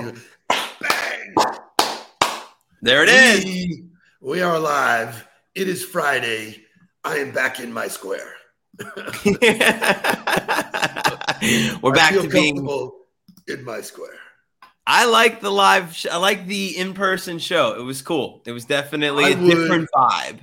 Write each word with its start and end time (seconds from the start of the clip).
bang. 0.00 1.34
There 2.80 3.02
it 3.02 3.08
is. 3.08 3.44
We, 3.44 3.84
we 4.20 4.40
are 4.42 4.58
live. 4.58 5.26
It 5.54 5.68
is 5.68 5.84
Friday. 5.84 6.64
I 7.04 7.16
am 7.16 7.30
back 7.32 7.60
in 7.60 7.72
my 7.72 7.88
square. 7.88 8.34
We're 11.82 11.92
back 11.92 12.14
to 12.14 12.28
being. 12.28 12.56
in 13.48 13.64
my 13.64 13.80
square. 13.80 14.10
I 14.86 15.06
like 15.06 15.40
the 15.40 15.50
live. 15.50 15.94
Sh- 15.94 16.06
I 16.10 16.16
like 16.16 16.46
the 16.46 16.76
in-person 16.76 17.38
show. 17.38 17.74
It 17.78 17.82
was 17.82 18.02
cool. 18.02 18.42
It 18.46 18.52
was 18.52 18.64
definitely 18.64 19.24
I 19.24 19.28
a 19.30 19.36
would- 19.36 19.48
different 19.50 19.88
vibe. 19.94 20.40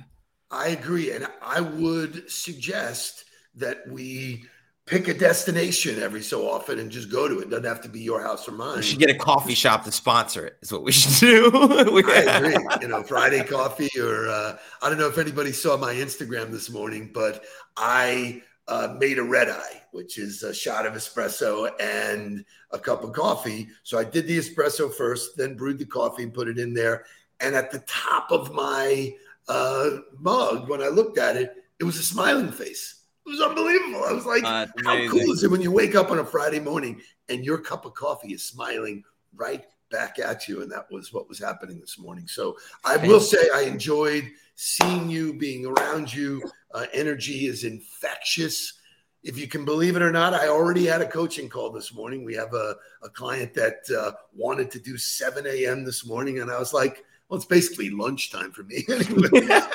I 0.50 0.68
agree. 0.68 1.12
And 1.12 1.26
I 1.42 1.60
would 1.60 2.28
suggest 2.30 3.24
that 3.56 3.86
we 3.88 4.44
pick 4.90 5.06
a 5.06 5.14
destination 5.14 6.02
every 6.02 6.20
so 6.20 6.50
often 6.50 6.80
and 6.80 6.90
just 6.90 7.10
go 7.10 7.28
to 7.28 7.38
it. 7.38 7.42
it 7.44 7.50
Doesn't 7.50 7.64
have 7.64 7.80
to 7.82 7.88
be 7.88 8.00
your 8.00 8.20
house 8.20 8.48
or 8.48 8.52
mine. 8.52 8.78
We 8.78 8.82
should 8.82 8.98
get 8.98 9.08
a 9.08 9.14
coffee 9.14 9.54
shop 9.54 9.84
to 9.84 9.92
sponsor 9.92 10.44
it. 10.44 10.56
Is 10.62 10.72
what 10.72 10.82
we 10.82 10.90
should 10.90 11.14
do. 11.20 11.50
We- 11.92 12.04
I 12.04 12.38
agree. 12.38 12.56
You 12.82 12.88
know, 12.88 13.02
Friday 13.04 13.44
coffee, 13.44 13.88
or 14.00 14.28
uh, 14.28 14.56
I 14.82 14.88
don't 14.88 14.98
know 14.98 15.06
if 15.06 15.16
anybody 15.16 15.52
saw 15.52 15.76
my 15.76 15.94
Instagram 15.94 16.50
this 16.50 16.70
morning, 16.70 17.10
but 17.14 17.44
I 17.76 18.42
uh, 18.66 18.96
made 18.98 19.18
a 19.18 19.22
red 19.22 19.48
eye, 19.48 19.82
which 19.92 20.18
is 20.18 20.42
a 20.42 20.52
shot 20.52 20.86
of 20.86 20.94
espresso 20.94 21.70
and 21.80 22.44
a 22.72 22.78
cup 22.78 23.04
of 23.04 23.12
coffee. 23.12 23.68
So 23.84 23.96
I 23.96 24.04
did 24.04 24.26
the 24.26 24.38
espresso 24.38 24.92
first, 24.92 25.36
then 25.36 25.56
brewed 25.56 25.78
the 25.78 25.86
coffee 25.86 26.24
and 26.24 26.34
put 26.34 26.48
it 26.48 26.58
in 26.58 26.74
there. 26.74 27.04
And 27.38 27.54
at 27.54 27.70
the 27.70 27.78
top 27.86 28.32
of 28.32 28.52
my 28.52 29.14
uh, 29.48 29.90
mug, 30.18 30.68
when 30.68 30.82
I 30.82 30.88
looked 30.88 31.16
at 31.16 31.36
it, 31.36 31.54
it 31.78 31.84
was 31.84 31.96
a 31.96 32.02
smiling 32.02 32.50
face. 32.50 32.99
It 33.30 33.38
was 33.38 33.48
unbelievable. 33.48 34.04
I 34.04 34.12
was 34.12 34.26
like, 34.26 34.42
Uh, 34.44 34.66
how 34.84 35.08
cool 35.08 35.30
is 35.30 35.44
it 35.44 35.50
when 35.52 35.60
you 35.60 35.70
wake 35.70 35.94
up 35.94 36.10
on 36.10 36.18
a 36.18 36.24
Friday 36.24 36.58
morning 36.58 37.00
and 37.28 37.44
your 37.44 37.58
cup 37.58 37.84
of 37.84 37.94
coffee 37.94 38.32
is 38.32 38.42
smiling 38.42 39.04
right 39.36 39.64
back 39.88 40.18
at 40.18 40.48
you? 40.48 40.62
And 40.62 40.72
that 40.72 40.90
was 40.90 41.12
what 41.12 41.28
was 41.28 41.38
happening 41.38 41.78
this 41.78 41.96
morning. 41.96 42.26
So 42.26 42.56
I 42.84 42.96
will 42.96 43.20
say 43.20 43.38
I 43.54 43.62
enjoyed 43.62 44.28
seeing 44.56 45.08
you, 45.08 45.34
being 45.34 45.64
around 45.64 46.12
you. 46.12 46.42
Uh, 46.74 46.86
energy 46.92 47.46
is 47.46 47.62
infectious. 47.62 48.80
If 49.22 49.38
you 49.38 49.46
can 49.46 49.64
believe 49.64 49.94
it 49.94 50.02
or 50.02 50.10
not, 50.10 50.34
I 50.34 50.48
already 50.48 50.86
had 50.86 51.00
a 51.00 51.06
coaching 51.06 51.48
call 51.48 51.70
this 51.70 51.94
morning. 51.94 52.24
We 52.24 52.34
have 52.34 52.52
a, 52.52 52.74
a 53.04 53.10
client 53.10 53.54
that 53.54 53.88
uh, 53.96 54.10
wanted 54.34 54.72
to 54.72 54.80
do 54.80 54.98
7 54.98 55.46
a.m. 55.46 55.84
this 55.84 56.04
morning. 56.04 56.40
And 56.40 56.50
I 56.50 56.58
was 56.58 56.72
like, 56.72 57.04
well, 57.28 57.36
it's 57.36 57.46
basically 57.46 57.90
lunchtime 57.90 58.50
for 58.50 58.64
me. 58.64 58.84
anyway. 58.88 59.48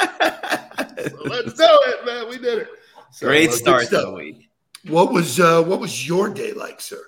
So 0.97 1.23
let's 1.23 1.53
do 1.53 1.67
it, 1.67 2.05
man. 2.05 2.29
We 2.29 2.37
did 2.37 2.59
it. 2.59 2.67
So, 3.15 3.27
uh, 3.27 3.29
Great 3.29 3.49
good 3.49 3.57
start 3.57 3.87
to 3.87 3.97
the 4.01 4.11
week. 4.11 4.49
What 4.89 5.13
was 5.13 5.39
uh, 5.39 5.63
what 5.63 5.79
was 5.79 6.05
your 6.05 6.29
day 6.29 6.51
like, 6.51 6.81
sir? 6.81 7.01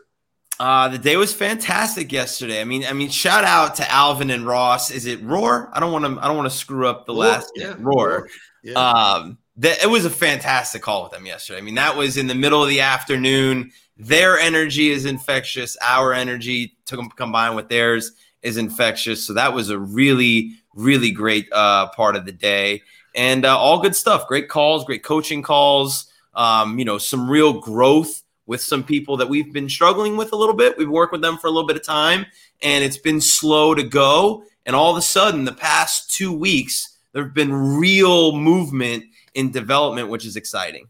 Uh, 0.58 0.88
the 0.88 0.98
day 0.98 1.18
was 1.18 1.34
fantastic 1.34 2.14
yesterday. 2.14 2.62
I 2.62 2.64
mean, 2.64 2.86
I 2.86 2.94
mean, 2.94 3.10
shout 3.10 3.44
out 3.44 3.76
to 3.76 3.92
Alvin 3.92 4.30
and 4.30 4.48
Ross. 4.48 4.90
Is 4.90 5.06
it 5.06 5.22
Roar? 5.22 5.70
I 5.74 5.82
don't 5.82 5.92
want 5.92 6.06
to. 6.06 6.18
I 6.24 6.30
don't 6.30 6.38
want 6.38 6.50
to 6.50 6.58
screw 6.58 6.88
up 6.88 7.08
the 7.08 7.12
Roar, 7.12 7.24
last 7.24 7.52
yeah. 7.56 7.76
Roar. 7.78 8.30
Yeah. 8.64 8.76
Um, 8.76 9.38
that 9.58 9.84
it 9.84 9.88
was 9.88 10.06
a 10.06 10.10
fantastic 10.10 10.82
call 10.82 11.04
with 11.04 11.12
them 11.12 11.26
yesterday. 11.26 11.60
I 11.60 11.62
mean, 11.62 11.76
that 11.76 11.98
was 11.98 12.16
in 12.16 12.28
the 12.28 12.36
middle 12.36 12.64
of 12.64 12.70
the 12.70 12.80
afternoon. 12.80 13.72
Their 13.98 14.40
energy 14.40 14.92
is 14.92 15.04
infectious. 15.04 15.76
Our 15.82 16.14
energy 16.14 16.78
to 16.86 17.10
combine 17.18 17.54
with 17.54 17.68
theirs 17.68 18.14
is 18.44 18.56
infectious. 18.56 19.28
So 19.28 19.34
that 19.34 19.54
was 19.54 19.70
a 19.70 19.78
really, 19.78 20.54
really 20.74 21.12
great 21.12 21.52
uh, 21.52 21.90
part 21.90 22.16
of 22.16 22.26
the 22.26 22.32
day, 22.32 22.82
and 23.18 23.46
uh, 23.46 23.58
all 23.58 23.82
good 23.82 23.96
stuff. 23.96 24.28
Great 24.28 24.48
calls, 24.48 24.86
great 24.86 25.04
coaching 25.04 25.42
calls. 25.42 26.10
Um, 26.36 26.78
you 26.78 26.86
know, 26.86 27.00
some 27.00 27.30
real 27.30 27.60
growth 27.60 28.22
with 28.46 28.62
some 28.62 28.84
people 28.84 29.18
that 29.18 29.28
we've 29.28 29.52
been 29.52 29.68
struggling 29.68 30.16
with 30.16 30.32
a 30.32 30.36
little 30.36 30.54
bit. 30.54 30.78
We've 30.78 30.88
worked 30.90 31.12
with 31.12 31.22
them 31.22 31.38
for 31.38 31.48
a 31.48 31.50
little 31.50 31.68
bit 31.68 31.76
of 31.76 31.84
time, 31.84 32.28
and 32.62 32.84
it's 32.84 32.98
been 32.98 33.20
slow 33.20 33.74
to 33.74 33.84
go. 33.84 34.44
And 34.66 34.76
all 34.76 34.92
of 34.92 34.98
a 34.98 35.02
sudden, 35.02 35.46
the 35.46 35.52
past 35.52 36.12
two 36.12 36.32
weeks, 36.32 37.00
there 37.12 37.24
have 37.24 37.34
been 37.34 37.52
real 37.52 38.38
movement 38.38 39.04
in 39.34 39.52
development, 39.52 40.10
which 40.10 40.26
is 40.26 40.36
exciting. 40.36 40.88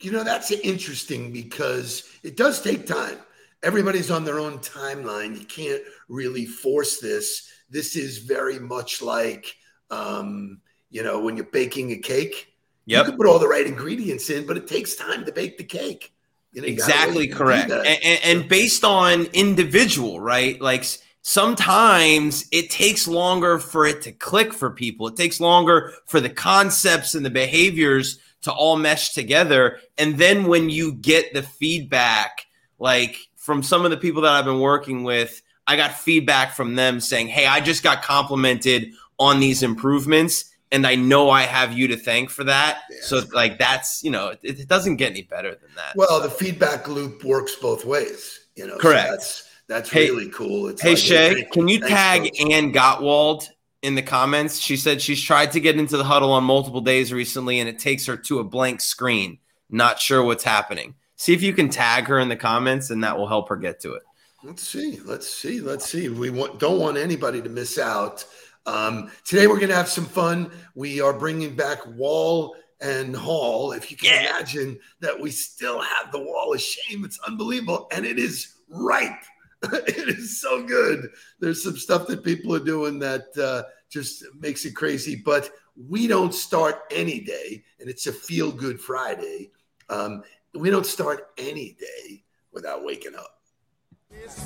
You 0.00 0.10
know, 0.10 0.24
that's 0.24 0.50
interesting 0.50 1.32
because 1.32 2.08
it 2.22 2.36
does 2.36 2.60
take 2.60 2.86
time. 2.86 3.18
Everybody's 3.62 4.10
on 4.10 4.24
their 4.24 4.40
own 4.40 4.58
timeline. 4.58 5.38
You 5.38 5.44
can't 5.44 5.82
really 6.08 6.46
force 6.46 6.98
this. 6.98 7.48
This 7.68 7.94
is 7.94 8.18
very 8.18 8.58
much 8.58 9.02
like, 9.02 9.54
um, 9.90 10.60
you 10.90 11.02
know, 11.02 11.20
when 11.20 11.36
you're 11.36 11.46
baking 11.46 11.92
a 11.92 11.96
cake. 11.96 12.48
You 12.86 13.04
can 13.04 13.16
put 13.16 13.26
all 13.26 13.38
the 13.38 13.46
right 13.46 13.66
ingredients 13.66 14.30
in, 14.30 14.46
but 14.46 14.56
it 14.56 14.66
takes 14.66 14.96
time 14.96 15.24
to 15.24 15.32
bake 15.32 15.58
the 15.58 15.64
cake. 15.64 16.12
You 16.52 16.62
know, 16.62 16.66
you 16.66 16.72
Exactly 16.72 17.28
correct. 17.28 17.70
And, 17.70 17.86
and, 17.86 18.20
and 18.24 18.48
based 18.48 18.82
on 18.82 19.26
individual, 19.26 20.18
right? 20.18 20.60
Like 20.60 20.84
sometimes 21.22 22.46
it 22.50 22.70
takes 22.70 23.06
longer 23.06 23.58
for 23.58 23.86
it 23.86 24.02
to 24.02 24.12
click 24.12 24.52
for 24.52 24.70
people. 24.70 25.06
It 25.06 25.16
takes 25.16 25.40
longer 25.40 25.92
for 26.06 26.20
the 26.20 26.30
concepts 26.30 27.14
and 27.14 27.24
the 27.24 27.30
behaviors 27.30 28.18
to 28.42 28.52
all 28.52 28.76
mesh 28.76 29.12
together. 29.12 29.78
And 29.98 30.18
then 30.18 30.44
when 30.44 30.70
you 30.70 30.92
get 30.92 31.32
the 31.32 31.42
feedback, 31.42 32.46
like 32.78 33.16
from 33.36 33.62
some 33.62 33.84
of 33.84 33.90
the 33.90 33.96
people 33.96 34.22
that 34.22 34.32
I've 34.32 34.44
been 34.44 34.60
working 34.60 35.04
with, 35.04 35.42
I 35.66 35.76
got 35.76 35.92
feedback 35.92 36.54
from 36.54 36.74
them 36.74 36.98
saying, 37.00 37.28
Hey, 37.28 37.46
I 37.46 37.60
just 37.60 37.82
got 37.82 38.02
complimented 38.02 38.92
on 39.18 39.38
these 39.38 39.62
improvements. 39.62 40.49
And 40.72 40.86
I 40.86 40.94
know 40.94 41.30
I 41.30 41.42
have 41.42 41.72
you 41.76 41.88
to 41.88 41.96
thank 41.96 42.30
for 42.30 42.44
that. 42.44 42.82
Yeah. 42.90 42.96
So, 43.02 43.22
like, 43.32 43.58
that's, 43.58 44.04
you 44.04 44.10
know, 44.10 44.28
it, 44.28 44.38
it 44.42 44.68
doesn't 44.68 44.96
get 44.96 45.10
any 45.10 45.22
better 45.22 45.50
than 45.50 45.70
that. 45.76 45.96
Well, 45.96 46.20
the 46.20 46.30
feedback 46.30 46.86
loop 46.86 47.24
works 47.24 47.56
both 47.56 47.84
ways. 47.84 48.38
You 48.54 48.66
know, 48.66 48.74
so 48.74 48.80
Correct. 48.80 49.10
that's 49.10 49.44
that's 49.68 49.90
Hey- 49.90 50.10
really 50.10 50.28
cool. 50.30 50.68
It's 50.68 50.80
Hey 50.82 50.90
like, 50.90 50.98
Shay, 50.98 51.34
thank- 51.34 51.52
can 51.52 51.68
you 51.68 51.80
tag 51.80 52.22
coach. 52.22 52.40
Ann 52.52 52.72
Gottwald 52.72 53.48
in 53.82 53.94
the 53.94 54.02
comments? 54.02 54.58
She 54.60 54.76
said 54.76 55.00
she's 55.02 55.22
tried 55.22 55.52
to 55.52 55.60
get 55.60 55.78
into 55.78 55.96
the 55.96 56.04
huddle 56.04 56.32
on 56.32 56.44
multiple 56.44 56.80
days 56.80 57.12
recently 57.12 57.58
and 57.60 57.68
it 57.68 57.78
takes 57.78 58.06
her 58.06 58.16
to 58.16 58.38
a 58.40 58.44
blank 58.44 58.80
screen. 58.80 59.38
Not 59.70 59.98
sure 60.00 60.22
what's 60.22 60.44
happening. 60.44 60.94
See 61.16 61.32
if 61.32 61.42
you 61.42 61.52
can 61.52 61.68
tag 61.68 62.06
her 62.06 62.18
in 62.18 62.28
the 62.28 62.36
comments 62.36 62.90
and 62.90 63.02
that 63.04 63.16
will 63.16 63.28
help 63.28 63.48
her 63.48 63.56
get 63.56 63.80
to 63.80 63.94
it. 63.94 64.02
Let's 64.42 64.66
see. 64.66 64.98
Let's 65.04 65.28
see. 65.32 65.60
Let's 65.60 65.86
see. 65.88 66.08
We 66.08 66.30
want, 66.30 66.58
don't 66.58 66.80
want 66.80 66.96
anybody 66.96 67.40
to 67.42 67.48
miss 67.48 67.78
out. 67.78 68.24
Um, 68.66 69.10
today 69.24 69.46
we're 69.46 69.56
going 69.56 69.68
to 69.70 69.74
have 69.74 69.88
some 69.88 70.04
fun. 70.04 70.50
We 70.74 71.00
are 71.00 71.12
bringing 71.12 71.56
back 71.56 71.78
Wall 71.86 72.54
and 72.80 73.14
Hall. 73.14 73.72
If 73.72 73.90
you 73.90 73.96
can 73.96 74.10
Yeah. 74.10 74.30
imagine 74.30 74.78
that 75.00 75.18
we 75.18 75.30
still 75.30 75.80
have 75.80 76.12
the 76.12 76.18
Wall 76.20 76.52
of 76.54 76.60
Shame, 76.60 77.04
it's 77.04 77.18
unbelievable, 77.26 77.88
and 77.92 78.04
it 78.06 78.18
is 78.18 78.54
ripe. 78.68 79.22
it 79.62 80.08
is 80.08 80.40
so 80.40 80.62
good. 80.62 81.10
There's 81.38 81.62
some 81.62 81.76
stuff 81.76 82.06
that 82.06 82.24
people 82.24 82.54
are 82.54 82.64
doing 82.64 82.98
that 83.00 83.36
uh, 83.36 83.64
just 83.90 84.24
makes 84.38 84.64
it 84.64 84.74
crazy. 84.74 85.16
But 85.16 85.50
we 85.88 86.06
don't 86.06 86.34
start 86.34 86.82
any 86.90 87.20
day, 87.20 87.62
and 87.78 87.88
it's 87.88 88.06
a 88.06 88.12
feel 88.12 88.50
good 88.52 88.80
Friday. 88.80 89.50
Um, 89.88 90.22
we 90.54 90.70
don't 90.70 90.86
start 90.86 91.28
any 91.36 91.76
day 91.78 92.24
without 92.52 92.84
waking 92.84 93.14
up. 93.14 93.36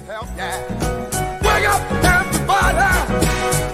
Help, 0.07 0.27
yeah. 0.37 1.41
Wake 1.43 1.69
up, 1.69 1.81
everybody! 2.05 3.74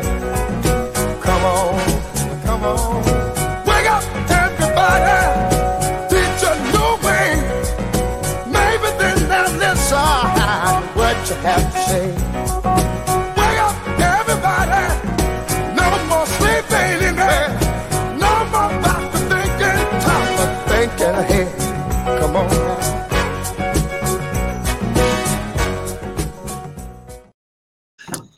Come 0.00 1.44
on! 1.44 1.78
Come 2.44 2.62
on! 2.64 3.04
Wake 3.66 3.90
up, 3.90 4.02
everybody! 4.30 5.52
Maybe 8.46 8.88
then 8.98 9.18
they'll 9.28 9.52
listen 9.58 9.98
what 10.96 11.28
you 11.28 11.36
have 11.42 11.72
to 11.72 11.78
say. 11.90 12.31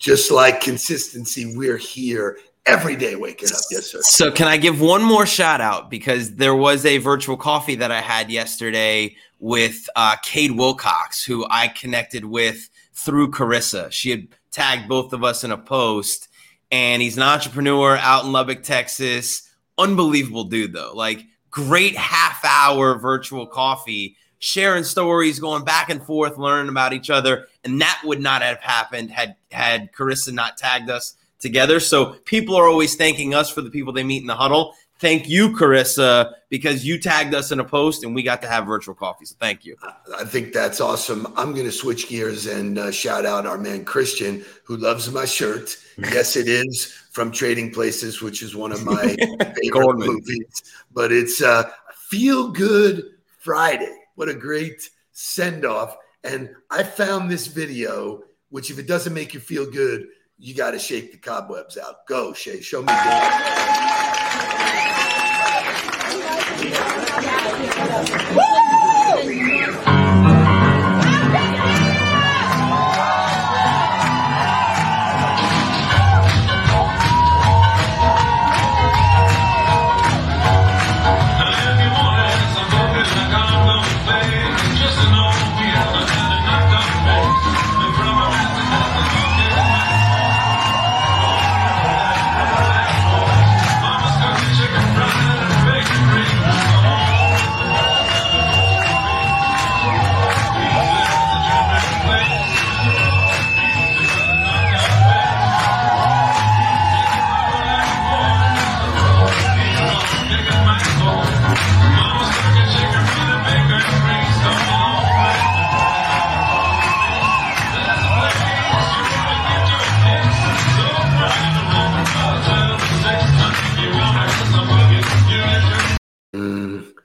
Just 0.05 0.31
like 0.31 0.61
consistency, 0.61 1.56
we're 1.56 1.79
here 1.79 2.39
every 2.67 2.95
day 2.95 3.17
waking 3.17 3.49
up. 3.49 3.62
Yes, 3.71 3.87
sir. 3.87 4.03
So, 4.03 4.31
can 4.31 4.47
I 4.47 4.59
give 4.59 4.81
one 4.81 5.03
more 5.03 5.25
shout 5.25 5.62
out 5.62 5.91
because 5.91 6.37
there 6.37 6.55
was 6.55 6.85
a 6.85 6.99
virtual 6.99 7.39
coffee 7.39 7.77
that 7.77 7.91
I 7.91 8.03
had 8.03 8.31
yesterday 8.31 9.17
with 9.41 9.89
uh, 9.97 10.17
Cade 10.23 10.53
Wilcox, 10.53 11.25
who 11.25 11.47
I 11.49 11.69
connected 11.69 12.27
with 12.27 12.69
through 12.93 13.31
Carissa. 13.31 13.91
She 13.91 14.11
had 14.11 14.29
tagged 14.51 14.91
both 14.91 15.15
of 15.15 15.25
us 15.25 15.43
in 15.43 15.51
a 15.51 15.59
post, 15.59 16.29
and 16.71 17.01
he's 17.01 17.17
an 17.17 17.23
entrepreneur 17.23 17.97
out 17.97 18.27
in 18.27 18.33
Lubbock, 18.33 18.62
Texas. 18.62 19.51
Unbelievable 19.79 20.45
dude, 20.45 20.75
though. 20.75 20.93
Like, 20.95 21.25
great 21.51 21.97
half 21.97 22.45
hour 22.45 22.99
virtual 22.99 23.47
coffee, 23.47 24.19
sharing 24.44 24.85
stories, 24.85 25.41
going 25.41 25.64
back 25.64 25.88
and 25.88 26.05
forth, 26.05 26.37
learning 26.37 26.69
about 26.69 26.93
each 26.93 27.08
other. 27.08 27.49
And 27.64 27.81
that 27.81 28.00
would 28.05 28.20
not 28.20 28.43
have 28.43 28.61
happened 28.61 29.11
had 29.11 29.37
had 29.50 29.91
Carissa 29.93 30.32
not 30.32 30.58
tagged 30.58 30.91
us 30.91 31.17
together. 31.41 31.81
So 31.81 32.12
people 32.25 32.55
are 32.55 32.69
always 32.69 32.94
thanking 32.94 33.35
us 33.35 33.50
for 33.50 33.62
the 33.62 33.70
people 33.70 33.93
they 33.93 34.05
meet 34.05 34.20
in 34.20 34.26
the 34.26 34.37
huddle. 34.37 34.75
thank 34.99 35.29
you, 35.29 35.50
Carissa, 35.50 36.32
because 36.49 36.85
you 36.85 36.99
tagged 36.99 37.35
us 37.35 37.52
in 37.52 37.61
a 37.61 37.64
post 37.64 38.05
and 38.05 38.14
we 38.14 38.23
got 38.23 38.41
to 38.43 38.49
have 38.49 38.64
virtual 38.64 38.94
coffee. 38.94 39.25
So 39.25 39.35
thank 39.41 39.64
you. 39.64 39.76
I 40.17 40.25
think 40.25 40.52
that's 40.52 40.81
awesome. 40.81 41.26
I'm 41.37 41.52
going 41.52 41.67
to 41.67 41.73
switch 41.73 42.08
gears 42.08 42.46
and 42.46 42.79
uh, 42.79 42.91
shout 42.91 43.26
out 43.26 43.46
our 43.46 43.58
man 43.58 43.85
Christian, 43.85 44.44
who 44.64 44.76
loves 44.76 45.11
my 45.11 45.25
shirt. 45.25 45.76
yes, 45.99 46.37
it 46.37 46.49
is 46.49 46.87
from 47.11 47.32
Trading 47.32 47.73
Places, 47.73 48.23
which 48.23 48.43
is 48.43 48.55
one 48.55 48.73
of 48.73 48.85
my 48.85 49.17
favorite 49.62 49.99
movies. 49.99 50.62
But 50.93 51.12
it's 51.12 51.43
uh, 51.43 51.70
Feel 52.08 52.49
Good 52.49 53.14
Friday. 53.38 54.04
What 54.15 54.29
a 54.29 54.35
great 54.35 54.89
send 55.13 55.65
off. 55.65 55.97
And 56.23 56.51
I 56.71 56.83
found 56.83 57.31
this 57.31 57.47
video, 57.47 58.23
which 58.51 58.71
if 58.71 58.79
it 58.79 58.87
doesn't 58.87 59.13
make 59.13 59.35
you 59.35 59.41
feel 59.41 59.71
good, 59.71 60.07
you 60.39 60.55
got 60.55 60.73
to 60.73 60.79
shake 60.79 61.13
the 61.13 61.19
cobwebs 61.19 61.77
out. 61.79 62.07
Go, 62.07 62.33
Shay. 62.33 62.61
Show 62.61 62.83
me. 62.83 62.93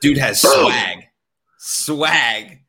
Dude 0.09 0.17
has 0.17 0.41
swag. 0.41 1.05
Swag. 1.59 2.61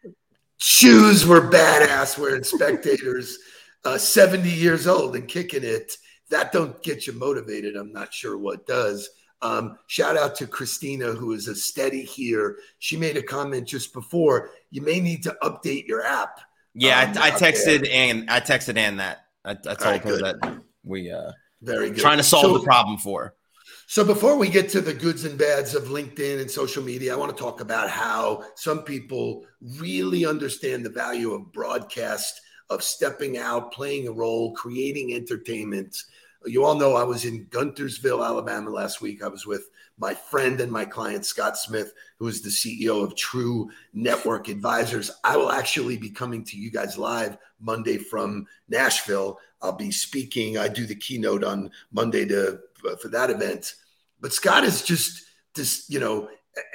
Shoes 0.58 1.26
were 1.26 1.40
badass 1.40 2.18
wearing 2.18 2.44
spectators, 2.44 3.38
uh, 3.86 3.96
70 3.96 4.50
years 4.50 4.86
old 4.86 5.16
and 5.16 5.26
kicking 5.26 5.64
it. 5.64 5.90
That 6.28 6.52
don't 6.52 6.82
get 6.82 7.06
you 7.06 7.14
motivated. 7.14 7.76
I'm 7.76 7.94
not 7.94 8.12
sure 8.12 8.36
what 8.36 8.66
does. 8.66 9.08
Um, 9.40 9.78
shout 9.86 10.18
out 10.18 10.36
to 10.36 10.46
Christina, 10.46 11.12
who 11.12 11.32
is 11.32 11.48
a 11.48 11.54
steady 11.54 12.02
here. 12.02 12.58
She 12.78 12.98
made 12.98 13.16
a 13.16 13.22
comment 13.22 13.66
just 13.66 13.94
before. 13.94 14.50
You 14.70 14.82
may 14.82 15.00
need 15.00 15.22
to 15.22 15.34
update 15.42 15.86
your 15.86 16.04
app. 16.04 16.40
Yeah, 16.74 17.00
um, 17.00 17.16
I, 17.16 17.28
I, 17.28 17.30
texted 17.30 17.88
and 17.90 18.28
I 18.28 18.40
texted 18.40 18.76
Ann 18.76 18.98
that. 18.98 19.24
I, 19.46 19.52
I 19.52 19.54
told 19.54 19.80
right, 19.80 20.02
her 20.02 20.10
good. 20.10 20.40
that 20.42 20.62
we 20.84 21.10
uh 21.10 21.32
very 21.62 21.88
good 21.88 22.00
trying 22.00 22.18
to 22.18 22.22
solve 22.22 22.42
so, 22.42 22.58
the 22.58 22.64
problem 22.64 22.98
for 22.98 23.24
her. 23.24 23.34
So 23.90 24.04
before 24.04 24.36
we 24.36 24.48
get 24.48 24.68
to 24.68 24.80
the 24.80 24.94
goods 24.94 25.24
and 25.24 25.36
bads 25.36 25.74
of 25.74 25.88
LinkedIn 25.88 26.40
and 26.40 26.48
social 26.48 26.80
media, 26.80 27.12
I 27.12 27.16
want 27.16 27.36
to 27.36 27.42
talk 27.42 27.60
about 27.60 27.90
how 27.90 28.44
some 28.54 28.84
people 28.84 29.44
really 29.80 30.24
understand 30.24 30.86
the 30.86 30.90
value 30.90 31.32
of 31.32 31.50
broadcast, 31.50 32.40
of 32.68 32.84
stepping 32.84 33.36
out, 33.36 33.72
playing 33.72 34.06
a 34.06 34.12
role, 34.12 34.52
creating 34.52 35.14
entertainment. 35.14 36.04
You 36.46 36.64
all 36.64 36.76
know 36.76 36.94
I 36.94 37.02
was 37.02 37.24
in 37.24 37.46
Guntersville, 37.46 38.24
Alabama 38.24 38.70
last 38.70 39.00
week. 39.00 39.24
I 39.24 39.28
was 39.28 39.44
with 39.44 39.68
my 39.98 40.14
friend 40.14 40.60
and 40.60 40.70
my 40.70 40.84
client, 40.84 41.26
Scott 41.26 41.58
Smith, 41.58 41.92
who 42.20 42.28
is 42.28 42.42
the 42.42 42.48
CEO 42.48 43.02
of 43.02 43.16
True 43.16 43.72
Network 43.92 44.46
Advisors. 44.46 45.10
I 45.24 45.36
will 45.36 45.50
actually 45.50 45.96
be 45.96 46.10
coming 46.10 46.44
to 46.44 46.56
you 46.56 46.70
guys 46.70 46.96
live 46.96 47.38
Monday 47.58 47.98
from 47.98 48.46
Nashville. 48.68 49.40
I'll 49.60 49.72
be 49.72 49.90
speaking. 49.90 50.58
I 50.58 50.68
do 50.68 50.86
the 50.86 50.94
keynote 50.94 51.42
on 51.42 51.72
Monday 51.90 52.24
to 52.26 52.60
for 53.00 53.08
that 53.08 53.30
event. 53.30 53.74
But 54.20 54.32
Scott 54.32 54.64
is 54.64 54.82
just 54.82 55.24
this, 55.54 55.86
you 55.88 56.00
know, 56.00 56.28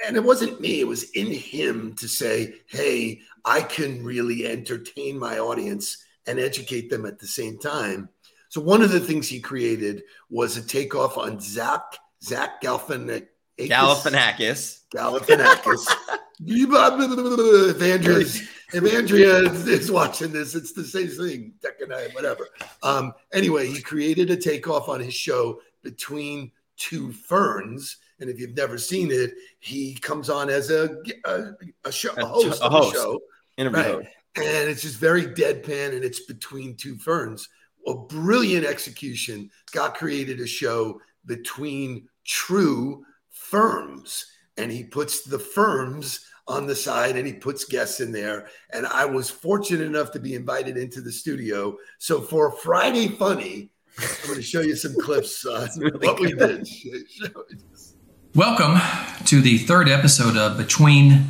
and 0.06 0.16
it 0.16 0.24
wasn't 0.24 0.60
me, 0.60 0.80
it 0.80 0.88
was 0.88 1.10
in 1.10 1.26
him 1.26 1.94
to 1.96 2.08
say, 2.08 2.54
hey, 2.66 3.20
I 3.44 3.60
can 3.60 4.02
really 4.02 4.46
entertain 4.46 5.18
my 5.18 5.38
audience 5.38 6.02
and 6.26 6.40
educate 6.40 6.90
them 6.90 7.06
at 7.06 7.18
the 7.18 7.26
same 7.26 7.58
time. 7.58 8.08
So 8.48 8.60
one 8.60 8.82
of 8.82 8.90
the 8.90 9.00
things 9.00 9.28
he 9.28 9.40
created 9.40 10.02
was 10.30 10.56
a 10.56 10.66
takeoff 10.66 11.18
on 11.18 11.40
Zach 11.40 11.98
Zach 12.22 12.62
Galifianakis. 12.62 13.28
Galifianakis. 13.58 14.80
Galifianakis. 14.94 15.86
if 16.40 17.82
Andrea's 17.82 18.48
if 18.72 18.94
Andrea 18.94 19.38
is 19.52 19.92
watching 19.92 20.32
this, 20.32 20.54
it's 20.54 20.72
the 20.72 20.84
same 20.84 21.08
thing. 21.08 21.52
Tech 21.62 21.80
and 21.80 21.94
I, 21.94 22.08
whatever. 22.08 22.48
Um, 22.82 23.14
anyway, 23.32 23.68
he 23.68 23.80
created 23.80 24.30
a 24.30 24.36
takeoff 24.36 24.88
on 24.88 25.00
his 25.00 25.14
show 25.14 25.60
between 25.86 26.50
two 26.76 27.12
ferns. 27.12 27.98
And 28.18 28.28
if 28.28 28.40
you've 28.40 28.56
never 28.56 28.76
seen 28.76 29.12
it, 29.12 29.34
he 29.60 29.94
comes 29.94 30.28
on 30.28 30.50
as 30.50 30.70
a 30.70 30.96
a, 31.24 31.52
a 31.84 31.92
show 31.92 32.10
a 32.16 32.26
host, 32.26 32.60
a, 32.60 32.68
host. 32.68 32.94
show, 32.94 33.20
interview 33.56 33.98
right? 33.98 34.08
and 34.36 34.68
it's 34.68 34.82
just 34.82 34.98
very 34.98 35.26
deadpan, 35.26 35.94
and 35.94 36.04
it's 36.04 36.26
between 36.26 36.76
two 36.76 36.96
ferns. 36.96 37.48
A 37.86 37.94
brilliant 37.94 38.66
execution. 38.66 39.50
Scott 39.68 39.94
created 39.94 40.40
a 40.40 40.46
show 40.46 41.00
between 41.24 42.08
true 42.24 43.04
firms, 43.30 44.26
and 44.56 44.72
he 44.72 44.82
puts 44.82 45.22
the 45.22 45.38
firms 45.38 46.26
on 46.48 46.66
the 46.66 46.76
side 46.76 47.16
and 47.16 47.26
he 47.26 47.32
puts 47.32 47.64
guests 47.64 48.00
in 48.00 48.12
there. 48.12 48.48
And 48.70 48.86
I 48.86 49.04
was 49.04 49.28
fortunate 49.28 49.84
enough 49.84 50.12
to 50.12 50.20
be 50.20 50.34
invited 50.34 50.76
into 50.76 51.00
the 51.00 51.10
studio. 51.10 51.76
So 51.98 52.20
for 52.20 52.52
Friday 52.52 53.08
Funny, 53.08 53.70
I'm 53.98 54.06
going 54.26 54.36
to 54.36 54.42
show 54.42 54.60
you 54.60 54.76
some 54.76 54.94
clips 55.00 55.46
on 55.46 55.68
really 55.78 56.06
what 56.06 56.18
good. 56.18 56.68
we 56.84 56.90
did. 56.90 57.06
Welcome 58.34 58.78
to 59.24 59.40
the 59.40 59.56
third 59.58 59.88
episode 59.88 60.36
of 60.36 60.58
Between 60.58 61.24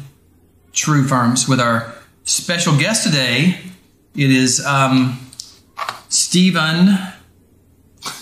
True 0.73 1.07
Firms 1.07 1.49
with 1.49 1.61
our 1.61 1.95
special 2.25 2.77
guest 2.77 3.05
today. 3.05 3.59
It 4.17 4.31
is 4.31 4.65
um, 4.67 5.21
Stephen 6.09 6.89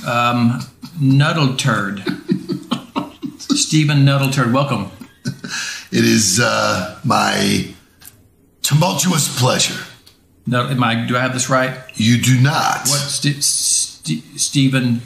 um, 0.06 0.60
Nuddleturd. 1.00 2.00
Stephen 3.40 4.04
Nuddleturd, 4.04 4.52
welcome. 4.52 4.90
It 5.90 6.04
is 6.04 6.38
uh, 6.38 7.00
my 7.02 7.74
tumultuous 8.60 9.38
pleasure. 9.40 9.82
No, 10.46 10.68
am 10.68 10.84
I? 10.84 11.06
Do 11.06 11.16
I 11.16 11.20
have 11.20 11.32
this 11.32 11.48
right? 11.48 11.78
You 11.94 12.20
do 12.20 12.38
not. 12.38 12.80
What? 12.80 13.00
St- 13.00 13.42
St- 14.04 14.40
Stephen 14.40 15.02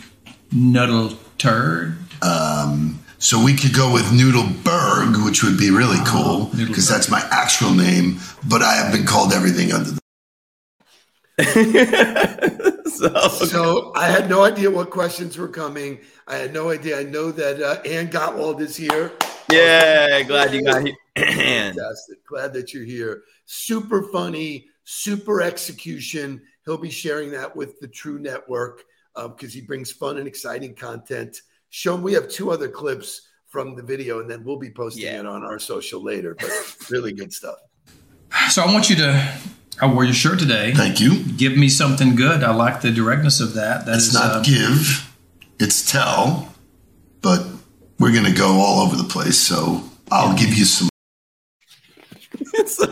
Noodle 0.52 1.12
Turd. 1.38 1.99
Um, 2.23 3.00
so 3.19 3.43
we 3.43 3.55
could 3.55 3.75
go 3.75 3.93
with 3.93 4.05
Noodleberg, 4.07 5.25
which 5.25 5.43
would 5.43 5.59
be 5.59 5.71
really 5.71 5.99
cool 6.07 6.50
because 6.57 6.88
that's 6.88 7.11
my 7.11 7.26
actual 7.31 7.73
name. 7.73 8.19
But 8.49 8.62
I 8.62 8.75
have 8.75 8.93
been 8.93 9.07
called 9.07 9.33
everything 9.33 9.73
under 9.73 9.90
the. 9.90 9.99
so, 12.87 13.28
so, 13.28 13.93
I 13.95 14.07
had 14.07 14.28
no 14.28 14.43
idea 14.45 14.71
what 14.71 14.90
questions 14.90 15.38
were 15.38 15.49
coming. 15.49 16.00
I 16.26 16.35
had 16.37 16.52
no 16.52 16.71
idea. 16.71 16.99
I 16.99 17.05
know 17.05 17.31
that 17.31 17.62
uh, 17.62 17.81
Ann 17.88 18.09
Gottwald 18.09 18.61
is 18.61 18.76
here. 18.76 19.12
Yeah, 19.50 20.23
glad 20.23 20.52
you 20.52 20.64
got 20.64 20.85
here. 20.85 20.97
Fantastic. 21.17 22.25
Glad 22.26 22.52
that 22.55 22.75
you're 22.75 22.85
here. 22.85 23.23
Super 23.47 24.02
funny, 24.11 24.67
super 24.85 25.40
execution. 25.40 26.43
He'll 26.69 26.77
be 26.77 26.91
sharing 26.91 27.31
that 27.31 27.57
with 27.57 27.81
the 27.81 27.89
True 27.89 28.19
Network 28.19 28.85
because 29.15 29.43
um, 29.43 29.49
he 29.49 29.63
brings 29.63 29.91
fun 29.91 30.19
and 30.19 30.29
exciting 30.29 30.75
content. 30.75 31.41
Show 31.71 31.97
we 31.97 32.13
have 32.13 32.29
two 32.29 32.51
other 32.51 32.69
clips 32.69 33.23
from 33.47 33.75
the 33.75 33.83
video, 33.83 34.21
and 34.21 34.31
then 34.31 34.45
we'll 34.45 34.59
be 34.59 34.71
posting 34.71 35.05
yeah. 35.05 35.21
it 35.21 35.25
on 35.25 35.45
our 35.45 35.59
social 35.59 36.05
later. 36.05 36.37
But 36.39 36.51
really 36.91 37.15
good 37.15 37.33
stuff. 37.33 37.57
So 38.51 38.63
I 38.63 38.67
want 38.71 38.91
you 38.91 38.97
to. 38.97 39.39
I 39.81 39.87
wore 39.87 40.05
your 40.05 40.13
shirt 40.13 40.41
today. 40.41 40.75
Thank 40.75 41.01
you. 41.01 41.25
Give 41.25 41.57
me 41.57 41.71
something 41.71 42.15
good. 42.15 42.45
I 42.45 42.55
like 42.55 42.83
the 42.83 42.91
directness 42.91 43.41
of 43.41 43.55
that. 43.55 43.87
That 43.87 43.95
it's 43.95 44.09
is, 44.09 44.15
not 44.15 44.31
uh, 44.31 44.43
give, 44.43 45.11
it's 45.59 45.91
tell. 45.91 46.53
But 47.23 47.47
we're 47.99 48.13
going 48.13 48.27
to 48.27 48.39
go 48.39 48.61
all 48.61 48.87
over 48.87 48.95
the 48.95 49.09
place. 49.09 49.39
So 49.39 49.85
I'll 50.11 50.37
give 50.37 50.53
you 50.53 50.67
some 50.67 50.91
so, 52.67 52.87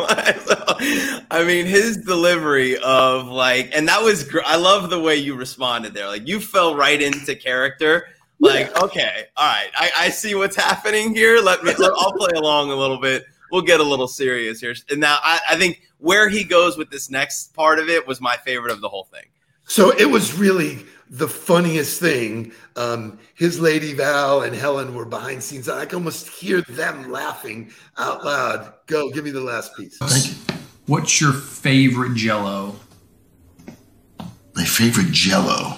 I 1.31 1.45
mean, 1.47 1.67
his 1.67 1.97
delivery 1.99 2.79
of 2.79 3.29
like, 3.29 3.71
and 3.75 3.89
that 3.89 4.03
was, 4.03 4.25
gr- 4.25 4.41
I 4.45 4.57
love 4.57 4.91
the 4.91 5.01
way 5.01 5.17
you 5.17 5.35
responded 5.35 5.95
there. 5.95 6.07
Like, 6.07 6.27
you 6.27 6.41
fell 6.41 6.77
right 6.77 7.01
into 7.01 7.35
character. 7.35 8.09
Like, 8.39 8.77
okay, 8.83 9.25
all 9.37 9.47
right, 9.47 9.71
I, 9.75 9.91
I 9.97 10.09
see 10.11 10.35
what's 10.35 10.57
happening 10.57 11.15
here. 11.15 11.41
Let 11.41 11.65
me, 11.65 11.73
let, 11.79 11.91
I'll 11.97 12.13
play 12.13 12.33
along 12.37 12.71
a 12.71 12.77
little 12.77 12.99
bit. 13.01 13.25
We'll 13.51 13.63
get 13.63 13.81
a 13.81 13.85
little 13.85 14.09
serious 14.09 14.61
here. 14.61 14.75
And 14.91 15.01
now 15.01 15.19
I, 15.23 15.41
I 15.51 15.57
think 15.57 15.83
where 15.99 16.29
he 16.29 16.45
goes 16.45 16.77
with 16.77 16.91
this 16.91 17.11
next 17.11 17.55
part 17.55 17.79
of 17.79 17.89
it 17.89 18.07
was 18.07 18.21
my 18.21 18.37
favorite 18.37 18.73
of 18.73 18.81
the 18.81 18.89
whole 18.89 19.05
thing. 19.05 19.25
So 19.65 19.91
it 19.91 20.05
was 20.07 20.39
really 20.39 20.85
the 21.11 21.29
funniest 21.29 22.01
thing. 22.01 22.53
Um, 22.75 23.19
his 23.35 23.61
lady 23.61 23.95
Val 23.95 24.43
and 24.43 24.55
Helen 24.55 24.95
were 24.95 25.05
behind 25.05 25.43
scenes. 25.43 25.69
I 25.69 25.87
can 25.87 25.97
almost 25.99 26.29
hear 26.29 26.63
them 26.63 27.11
laughing 27.11 27.71
out 27.99 28.25
loud. 28.25 28.73
Go, 28.87 29.11
give 29.11 29.25
me 29.25 29.31
the 29.31 29.41
last 29.41 29.77
piece. 29.77 29.99
Thank 29.99 30.27
you. 30.29 30.57
What's 30.87 31.21
your 31.21 31.33
favorite 31.33 32.15
Jello? 32.15 32.77
My 34.55 34.65
favorite 34.65 35.11
Jello. 35.13 35.77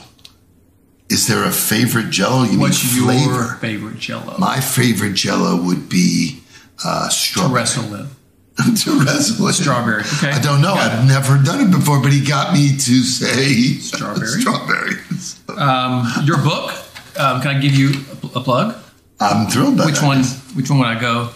Is 1.10 1.26
there 1.26 1.44
a 1.44 1.50
favorite 1.50 2.10
Jello? 2.10 2.42
You 2.44 2.60
What's 2.60 2.84
mean 2.84 2.94
your 2.96 3.26
flavor? 3.26 3.54
favorite 3.60 3.98
Jello? 3.98 4.36
My 4.38 4.60
favorite 4.60 5.14
Jello 5.14 5.60
would 5.62 5.88
be 5.88 6.42
uh, 6.84 7.08
to 7.08 7.48
wrestle 7.48 7.90
with. 7.90 8.14
to 8.84 9.00
wrestle 9.04 9.44
with. 9.46 9.54
Strawberry. 9.54 10.02
Okay. 10.02 10.30
I 10.30 10.40
don't 10.40 10.60
know. 10.60 10.74
Got 10.74 10.92
I've 10.92 11.06
never 11.08 11.38
done 11.42 11.60
it 11.60 11.70
before, 11.70 12.00
but 12.02 12.12
he 12.12 12.24
got 12.24 12.52
me 12.52 12.70
to 12.76 13.02
say 13.02 13.74
Strawberry. 13.78 14.26
strawberries. 14.40 15.40
Um, 15.56 16.06
your 16.24 16.38
book. 16.38 16.72
Um, 17.18 17.40
can 17.40 17.56
I 17.56 17.60
give 17.60 17.72
you 17.74 17.90
a, 18.34 18.40
plug? 18.40 18.76
I'm 19.20 19.48
thrilled 19.48 19.78
Which 19.84 20.00
that. 20.00 20.06
one? 20.06 20.22
Which 20.54 20.70
one 20.70 20.78
would 20.80 20.88
I 20.88 21.00
go? 21.00 21.30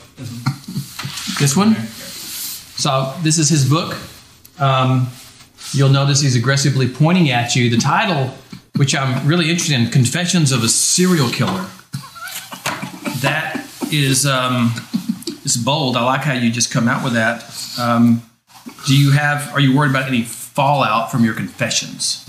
This 1.38 1.56
one. 1.56 1.74
So 1.74 3.12
this 3.22 3.38
is 3.38 3.48
his 3.48 3.68
book. 3.68 3.96
Um, 4.60 5.08
you'll 5.72 5.88
notice 5.90 6.20
he's 6.20 6.36
aggressively 6.36 6.88
pointing 6.88 7.30
at 7.30 7.56
you. 7.56 7.68
The 7.70 7.78
title, 7.78 8.32
which 8.76 8.94
I'm 8.94 9.26
really 9.26 9.50
interested 9.50 9.74
in, 9.78 9.90
"Confessions 9.90 10.52
of 10.52 10.62
a 10.62 10.68
Serial 10.68 11.30
Killer." 11.30 11.66
That 13.22 13.66
is 13.92 14.24
um, 14.26 14.72
it's 15.44 15.56
bold. 15.56 15.96
I 15.96 16.04
like 16.04 16.22
how 16.22 16.32
you 16.34 16.50
just 16.50 16.70
come 16.72 16.88
out 16.88 17.02
with 17.04 17.14
that. 17.14 17.44
Um, 17.78 18.22
do 18.86 18.96
you 18.96 19.12
have? 19.12 19.52
Are 19.52 19.60
you 19.60 19.76
worried 19.76 19.90
about 19.90 20.06
any 20.08 20.22
fallout 20.22 21.10
from 21.10 21.24
your 21.24 21.34
confessions? 21.34 22.28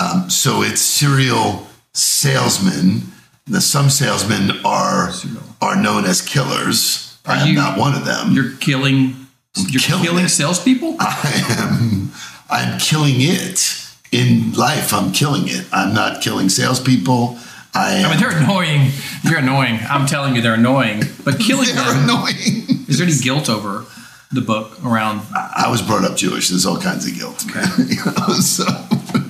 Um, 0.00 0.28
so 0.30 0.62
it's 0.62 0.80
serial 0.80 1.66
salesmen. 1.94 3.02
The, 3.46 3.60
some 3.60 3.88
salesmen 3.88 4.52
are 4.64 5.10
Serial. 5.10 5.42
are 5.62 5.80
known 5.80 6.04
as 6.04 6.20
killers. 6.20 7.18
I 7.26 7.40
am 7.40 7.48
you- 7.48 7.54
not 7.54 7.78
one 7.78 7.94
of 7.94 8.04
them. 8.04 8.32
You're 8.32 8.52
killing. 8.56 9.14
You're 9.56 9.80
killing 9.82 10.04
killing 10.04 10.28
salespeople. 10.28 10.96
I 11.00 11.42
am 11.58 12.12
I'm 12.50 12.78
killing 12.78 13.14
it 13.16 13.84
in 14.12 14.52
life. 14.52 14.92
I'm 14.94 15.10
killing 15.12 15.44
it. 15.48 15.66
I'm 15.72 15.92
not 15.94 16.22
killing 16.22 16.48
salespeople. 16.48 17.38
I. 17.74 18.02
I 18.04 18.10
mean, 18.10 18.18
they're 18.20 18.36
annoying. 18.36 18.90
They're 19.24 19.38
annoying. 19.38 19.78
I'm 19.88 20.06
telling 20.06 20.34
you, 20.36 20.42
they're 20.42 20.54
annoying. 20.54 21.02
But 21.24 21.38
killing 21.46 21.74
them, 21.74 22.04
annoying. 22.04 22.86
is 22.88 22.98
there 22.98 23.06
any 23.06 23.16
guilt 23.18 23.48
over 23.48 23.84
the 24.32 24.40
book 24.40 24.82
around? 24.84 25.20
I 25.34 25.68
was 25.70 25.82
brought 25.82 26.04
up 26.04 26.16
Jewish. 26.16 26.48
There's 26.48 26.66
all 26.66 26.78
kinds 26.80 27.06
of 27.06 27.14
guilt. 27.14 27.44
you 27.88 27.96
know, 28.04 28.34
so 28.40 28.64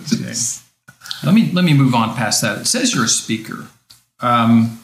just- 0.07 0.62
Let 1.25 1.35
me 1.35 1.50
let 1.52 1.64
me 1.64 1.75
move 1.75 1.95
on 1.95 2.14
past 2.16 2.42
that. 2.42 2.59
It 2.59 2.66
says 2.66 2.95
you're 2.95 3.04
a 3.04 3.09
speaker. 3.09 3.66
Um, 4.21 4.80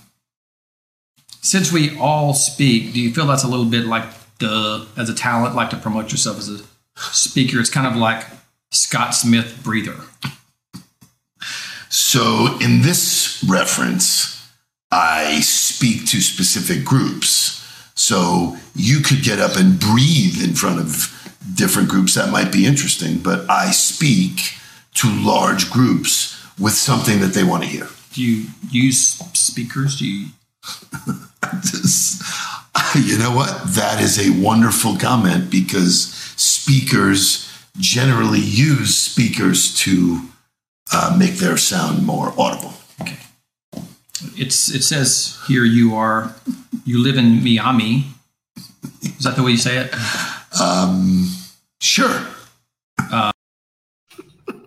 since 1.41 1.71
we 1.73 1.97
all 1.99 2.33
speak, 2.35 2.93
do 2.95 3.01
you 3.01 3.13
feel 3.13 3.27
that's 3.27 3.45
a 3.45 3.49
little 3.49 3.67
bit 3.67 3.85
like 3.87 4.05
the 4.39 4.87
as 4.97 5.09
a 5.09 5.15
talent, 5.15 5.55
like 5.55 5.71
to 5.71 5.77
promote 5.77 6.11
yourself 6.11 6.39
as 6.39 6.49
a 6.49 6.65
speaker? 6.97 7.61
It's 7.61 7.71
kind 7.71 7.87
of 7.87 7.97
like 7.97 8.25
Scott 8.71 9.15
Smith 9.15 9.61
breather. 9.63 9.97
So 11.95 12.59
in 12.61 12.83
this 12.83 13.45
reference, 13.49 14.51
I 14.91 15.39
speak 15.43 16.07
to 16.07 16.21
specific 16.21 16.85
groups. 16.85 17.65
So 17.95 18.57
you 18.75 18.99
could 18.99 19.23
get 19.23 19.39
up 19.39 19.57
and 19.57 19.79
breathe 19.79 20.43
in 20.43 20.55
front 20.55 20.81
of 20.81 21.37
different 21.55 21.89
groups. 21.89 22.15
That 22.15 22.33
might 22.33 22.51
be 22.51 22.67
interesting, 22.67 23.19
but 23.19 23.49
I 23.49 23.71
speak 23.71 24.55
to 24.95 25.09
large 25.09 25.71
groups 25.71 26.37
with 26.59 26.73
something 26.73 27.21
that 27.21 27.33
they 27.33 27.45
want 27.45 27.63
to 27.63 27.69
hear. 27.69 27.87
Do 28.13 28.25
you 28.25 28.47
use 28.69 28.99
speakers? 29.33 29.97
Do 30.01 30.09
you? 30.09 30.27
Just- 31.61 32.25
you 32.97 33.19
know 33.19 33.31
what? 33.35 33.75
That 33.75 34.01
is 34.01 34.19
a 34.19 34.43
wonderful 34.43 34.97
comment 34.97 35.49
because 35.49 36.13
speakers 36.37 37.49
generally 37.79 38.41
use 38.41 38.99
speakers 38.99 39.77
to 39.83 40.23
uh, 40.93 41.17
make 41.19 41.35
their 41.35 41.57
sound 41.57 42.05
more 42.07 42.33
audible. 42.39 42.75
Okay. 43.01 43.19
It's 44.37 44.75
it 44.75 44.83
says 44.83 45.39
here 45.47 45.65
you 45.65 45.95
are 45.95 46.35
you 46.85 47.03
live 47.03 47.17
in 47.17 47.43
Miami. 47.43 48.07
Is 49.03 49.25
that 49.25 49.37
the 49.37 49.43
way 49.43 49.53
you 49.53 49.57
say 49.57 49.79
it? 49.79 49.95
Um, 50.61 51.29
sure. 51.81 52.27
Uh, 52.99 53.33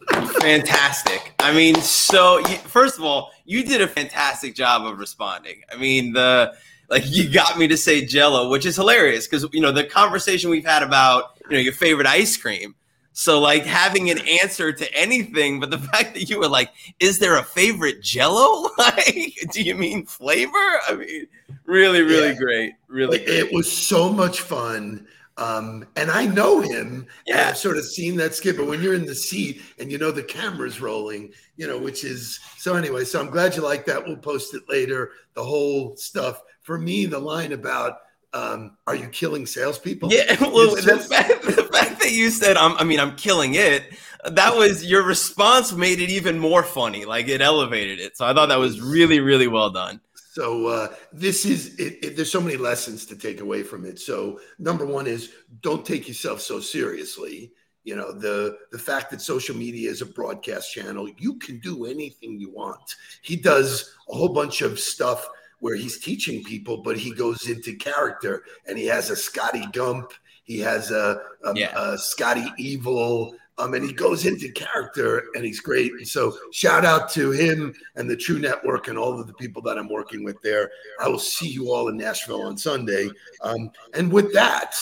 fantastic. 0.42 1.34
I 1.40 1.54
mean, 1.54 1.76
so 1.76 2.40
you, 2.40 2.56
first 2.58 2.98
of 2.98 3.04
all, 3.04 3.32
you 3.46 3.64
did 3.64 3.82
a 3.82 3.88
fantastic 3.88 4.56
job 4.56 4.86
of 4.86 5.00
responding. 5.00 5.62
I 5.72 5.78
mean, 5.78 6.14
the 6.14 6.54
like 6.90 7.04
you 7.06 7.30
got 7.32 7.58
me 7.58 7.68
to 7.68 7.78
say 7.78 8.06
Jello, 8.06 8.50
which 8.50 8.66
is 8.66 8.76
hilarious 8.76 9.28
because 9.28 9.46
you 9.54 9.62
know 9.62 9.72
the 9.72 9.84
conversation 9.84 10.50
we've 10.50 10.66
had 10.66 10.84
about 10.84 11.38
you 11.50 11.58
know 11.58 11.62
your 11.62 11.74
favorite 11.74 12.08
ice 12.08 12.38
cream. 12.38 12.76
So 13.20 13.40
like 13.40 13.66
having 13.66 14.12
an 14.12 14.20
answer 14.28 14.72
to 14.72 14.94
anything, 14.94 15.60
but 15.60 15.72
the 15.72 15.80
fact 15.92 16.14
that 16.14 16.30
you 16.30 16.38
were 16.38 16.48
like, 16.48 16.70
"Is 17.00 17.18
there 17.18 17.36
a 17.38 17.44
favorite 17.44 18.02
Jello? 18.04 18.70
Like, 18.78 19.34
do 19.52 19.64
you 19.64 19.74
mean 19.74 20.06
flavor?" 20.06 20.52
I 20.88 20.96
mean, 21.00 21.26
really, 21.66 22.04
really 22.04 22.28
Yeah. 22.30 22.34
great, 22.36 22.74
really. 22.88 23.18
It, 23.18 23.26
Great. 23.26 23.40
it 23.40 23.52
was 23.54 23.72
so 23.72 24.08
much 24.14 24.42
fun. 24.42 25.08
Um, 25.38 25.88
and 25.96 26.12
I 26.12 26.28
know 26.28 26.62
him. 26.62 26.88
and 26.88 27.06
Yeah. 27.26 27.50
I've 27.50 27.58
sort 27.58 27.78
of 27.78 27.86
seen 27.86 28.18
that 28.18 28.36
skip, 28.36 28.56
but 28.58 28.68
when 28.68 28.84
you're 28.84 28.94
in 28.94 29.06
the 29.08 29.16
seat 29.16 29.62
and 29.80 29.92
you 29.92 29.98
know 29.98 30.12
the 30.12 30.22
camera's 30.24 30.80
rolling, 30.80 31.32
you 31.56 31.66
know, 31.68 31.80
which 31.80 32.04
is 32.04 32.40
so 32.58 32.76
anyway. 32.76 33.04
So 33.04 33.20
I'm 33.20 33.32
glad 33.32 33.56
you 33.56 33.64
like 33.64 33.86
that. 33.88 34.06
We'll 34.06 34.18
post 34.18 34.54
it 34.54 34.62
later. 34.70 35.12
The 35.34 35.44
whole 35.44 35.96
stuff. 35.98 36.44
For 36.62 36.78
me, 36.78 37.08
the 37.08 37.20
line 37.20 37.54
about 37.54 37.98
um, 38.34 38.78
are 38.86 38.96
you 38.96 39.08
killing 39.08 39.46
salespeople? 39.48 40.12
Yeah, 40.14 40.36
well, 40.42 40.76
the 40.76 40.82
just- 40.84 41.10
fact, 41.12 41.42
the 41.44 41.57
fact 41.68 42.00
that 42.00 42.12
you 42.12 42.30
said, 42.30 42.58
I 42.58 42.84
mean, 42.84 43.00
I'm 43.00 43.16
killing 43.16 43.56
it, 43.56 43.84
that 44.26 44.56
was 44.56 44.86
your 44.86 45.04
response 45.04 45.74
made 45.74 46.00
it 46.00 46.10
even 46.10 46.40
more 46.40 46.64
funny. 46.64 47.06
Like 47.06 47.28
it 47.28 47.42
elevated 47.42 48.00
it. 48.00 48.18
So 48.18 48.26
I 48.26 48.34
thought 48.34 48.50
that 48.50 48.60
was 48.60 48.82
really, 48.82 49.20
really 49.20 49.48
well 49.48 49.70
done. 49.70 50.02
So 50.14 50.68
uh, 50.68 50.96
this 51.12 51.46
is 51.46 51.76
it, 51.80 51.98
it, 52.04 52.16
there's 52.16 52.32
so 52.32 52.42
many 52.42 52.58
lessons 52.58 53.06
to 53.08 53.16
take 53.16 53.42
away 53.42 53.64
from 53.64 53.86
it. 53.86 54.00
So 54.00 54.40
number 54.60 54.86
one 54.86 55.08
is 55.08 55.32
don't 55.62 55.86
take 55.86 56.08
yourself 56.08 56.42
so 56.42 56.60
seriously. 56.60 57.54
You 57.84 57.96
know 57.96 58.12
the 58.12 58.58
the 58.72 58.78
fact 58.78 59.10
that 59.12 59.22
social 59.22 59.56
media 59.56 59.90
is 59.90 60.02
a 60.02 60.06
broadcast 60.06 60.72
channel, 60.72 61.10
you 61.18 61.40
can 61.40 61.60
do 61.60 61.86
anything 61.86 62.40
you 62.40 62.52
want. 62.52 62.96
He 63.22 63.36
does 63.36 63.96
a 64.10 64.14
whole 64.14 64.30
bunch 64.30 64.62
of 64.62 64.78
stuff 64.78 65.28
where 65.60 65.76
he's 65.76 66.00
teaching 66.00 66.44
people, 66.44 66.84
but 66.84 66.98
he 66.98 67.12
goes 67.12 67.50
into 67.50 67.76
character 67.76 68.44
and 68.68 68.78
he 68.78 68.86
has 68.86 69.10
a 69.10 69.16
Scotty 69.16 69.66
Gump, 69.72 70.14
he 70.48 70.60
has 70.60 70.90
a, 70.92 71.22
a, 71.44 71.54
Yeah. 71.56 71.74
a 71.76 71.98
Scotty 71.98 72.52
Evil. 72.58 73.36
Um, 73.60 73.74
and 73.74 73.84
he 73.84 73.92
goes 73.92 74.28
into 74.28 74.52
character 74.52 75.24
and 75.34 75.44
he's 75.44 75.60
great. 75.60 75.92
And 75.94 76.08
so 76.08 76.38
shout 76.52 76.86
out 76.86 77.10
to 77.14 77.32
him 77.32 77.74
and 77.96 78.08
the 78.08 78.16
True 78.16 78.38
Network 78.38 78.88
and 78.88 79.00
all 79.00 79.20
of 79.20 79.26
the 79.26 79.34
people 79.34 79.64
that 79.64 79.80
I'm 79.80 79.90
working 79.90 80.24
with 80.24 80.40
there. 80.44 80.70
I 81.02 81.08
will 81.08 81.18
see 81.18 81.48
you 81.48 81.72
all 81.72 81.88
in 81.90 81.98
Nashville 81.98 82.44
on 82.44 82.56
Sunday. 82.56 83.10
Um, 83.42 83.72
and 83.96 84.12
with 84.12 84.32
that, 84.34 84.76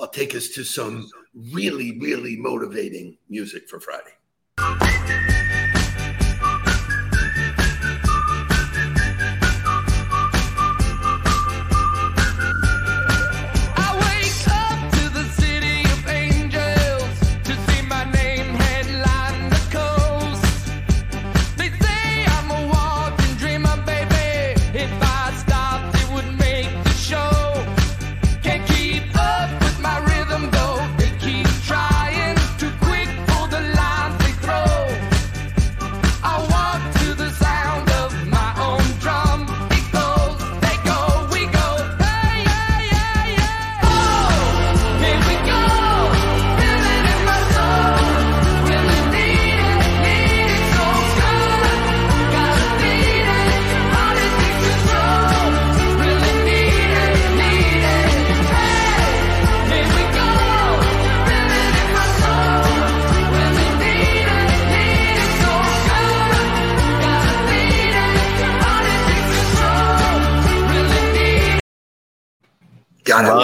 I'll 0.00 0.08
take 0.08 0.34
us 0.34 0.48
to 0.48 0.64
some 0.64 1.08
really, 1.52 1.96
really 2.00 2.36
motivating 2.36 3.16
music 3.28 3.68
for 3.68 3.78
Friday. 3.78 4.14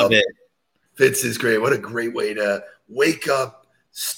Love 0.09 0.13
love 0.13 0.21
it. 0.21 0.37
Fitz 0.95 1.25
is 1.25 1.39
great. 1.39 1.59
What 1.59 1.73
a 1.73 1.79
great 1.79 2.15
way 2.15 2.35
to 2.35 2.65
wake 2.89 3.29
up, 3.29 3.67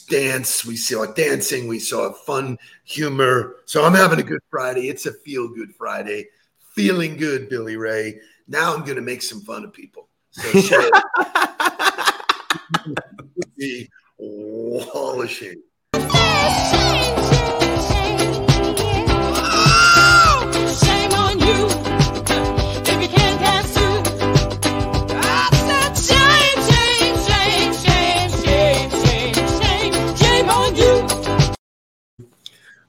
dance. 0.09 0.65
We 0.65 0.77
saw 0.77 1.07
dancing. 1.07 1.69
We 1.69 1.79
saw 1.79 2.13
fun 2.13 2.59
humor. 2.85 3.57
So 3.67 3.85
I'm 3.85 3.95
having 3.95 4.19
a 4.19 4.23
good 4.23 4.41
Friday. 4.51 4.89
It's 4.89 5.07
a 5.07 5.13
feel 5.13 5.49
good 5.49 5.75
Friday. 5.75 6.29
Feeling 6.75 7.17
good, 7.17 7.49
Billy 7.49 7.77
Ray. 7.77 8.21
Now 8.49 8.75
I'm 8.75 8.85
going 8.85 8.97
to 8.97 9.03
make 9.03 9.23
some 9.23 9.41
fun 9.43 9.65
of 9.65 9.73
people. 9.73 10.09
So 10.31 10.61
Shay, 10.61 10.91
be 13.59 13.91
wall 14.17 15.23
of 15.23 15.31
shame. 15.31 15.63
Shame 20.81 21.13
on 21.13 21.41
you 21.41 21.67
if 21.67 21.75
you 21.75 21.80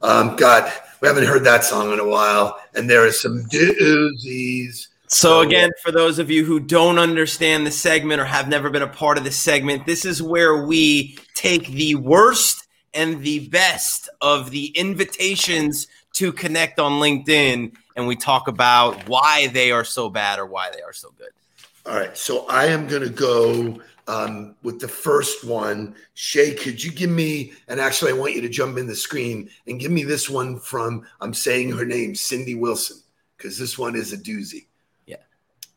Um, 0.01 0.35
God, 0.35 0.71
we 1.01 1.07
haven't 1.07 1.25
heard 1.25 1.43
that 1.43 1.63
song 1.63 1.91
in 1.91 1.99
a 1.99 2.07
while, 2.07 2.59
and 2.73 2.89
there 2.89 3.05
are 3.05 3.11
some 3.11 3.43
doozies. 3.45 4.87
So 5.07 5.41
again, 5.41 5.71
for 5.83 5.91
those 5.91 6.19
of 6.19 6.31
you 6.31 6.45
who 6.45 6.59
don't 6.59 6.97
understand 6.97 7.67
the 7.67 7.71
segment 7.71 8.21
or 8.21 8.25
have 8.25 8.47
never 8.47 8.69
been 8.69 8.81
a 8.81 8.87
part 8.87 9.17
of 9.17 9.25
the 9.25 9.31
segment, 9.31 9.85
this 9.85 10.05
is 10.05 10.23
where 10.23 10.65
we 10.65 11.17
take 11.35 11.67
the 11.67 11.95
worst 11.95 12.65
and 12.93 13.21
the 13.21 13.49
best 13.49 14.07
of 14.21 14.51
the 14.51 14.67
invitations 14.67 15.87
to 16.13 16.31
connect 16.31 16.79
on 16.79 16.93
LinkedIn 16.93 17.73
and 17.95 18.07
we 18.07 18.15
talk 18.15 18.47
about 18.47 19.07
why 19.07 19.47
they 19.47 19.71
are 19.71 19.83
so 19.83 20.09
bad 20.09 20.39
or 20.39 20.45
why 20.45 20.69
they 20.73 20.81
are 20.81 20.93
so 20.93 21.09
good. 21.17 21.29
All 21.85 21.95
right, 21.95 22.15
so 22.15 22.47
I 22.47 22.65
am 22.67 22.87
going 22.87 23.01
to 23.01 23.09
go 23.09 23.81
um, 24.07 24.55
with 24.63 24.79
the 24.79 24.87
first 24.87 25.43
one. 25.43 25.95
Shay, 26.13 26.53
could 26.53 26.83
you 26.83 26.91
give 26.91 27.09
me, 27.09 27.53
and 27.67 27.79
actually, 27.79 28.11
I 28.11 28.15
want 28.15 28.35
you 28.35 28.41
to 28.41 28.49
jump 28.49 28.77
in 28.77 28.87
the 28.87 28.95
screen 28.95 29.49
and 29.67 29.79
give 29.79 29.91
me 29.91 30.03
this 30.03 30.29
one 30.29 30.59
from, 30.59 31.05
I'm 31.19 31.33
saying 31.33 31.71
her 31.71 31.85
name, 31.85 32.15
Cindy 32.15 32.55
Wilson, 32.55 32.97
because 33.37 33.57
this 33.57 33.77
one 33.77 33.95
is 33.95 34.13
a 34.13 34.17
doozy. 34.17 34.67
Yeah. 35.05 35.17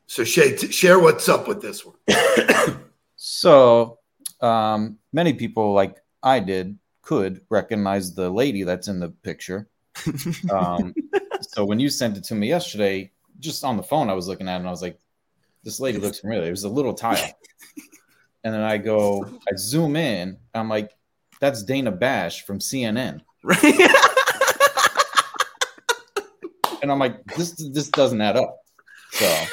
So, 0.07 0.25
Shay, 0.25 0.57
t- 0.57 0.73
share 0.73 0.99
what's 0.99 1.28
up 1.28 1.49
with 1.49 1.61
this 1.62 1.85
one. 1.85 1.97
So, 3.16 4.00
um, 4.43 4.99
many 5.14 5.33
people, 5.33 5.73
like 5.73 5.97
I 6.23 6.40
did, 6.40 6.78
could 7.00 7.40
recognize 7.49 8.14
the 8.14 8.28
lady 8.28 8.64
that's 8.64 8.88
in 8.88 9.00
the 9.00 9.09
picture. 9.09 9.69
Um, 10.52 10.95
so, 11.40 11.64
when 11.64 11.81
you 11.81 11.88
sent 11.88 12.19
it 12.19 12.25
to 12.25 12.35
me 12.35 12.49
yesterday, 12.49 13.12
just 13.40 13.64
on 13.64 13.78
the 13.78 13.83
phone, 13.83 14.11
I 14.11 14.12
was 14.12 14.28
looking 14.28 14.47
at 14.47 14.57
it 14.57 14.59
and 14.59 14.69
I 14.69 14.71
was 14.71 14.83
like, 14.83 14.99
this 15.62 15.81
lady 15.81 15.99
looks 15.99 16.21
familiar. 16.21 16.49
It 16.49 16.50
was 16.50 16.64
a 16.64 16.69
little 16.69 16.95
tile. 16.95 17.16
And 18.44 18.54
then 18.54 18.60
I 18.62 18.76
go, 18.76 19.24
I 19.24 19.56
zoom 19.56 19.96
in, 19.96 20.36
I'm 20.54 20.68
like, 20.68 20.90
that's 21.40 21.62
Dana 21.62 21.90
Bash 21.90 22.44
from 22.44 22.58
CNN. 22.58 23.22
Right? 23.42 23.90
And 26.84 26.92
I'm 26.92 26.98
like, 26.98 27.24
this 27.34 27.52
this 27.72 27.88
doesn't 27.88 28.20
add 28.20 28.36
up. 28.36 28.58
So, 29.12 29.44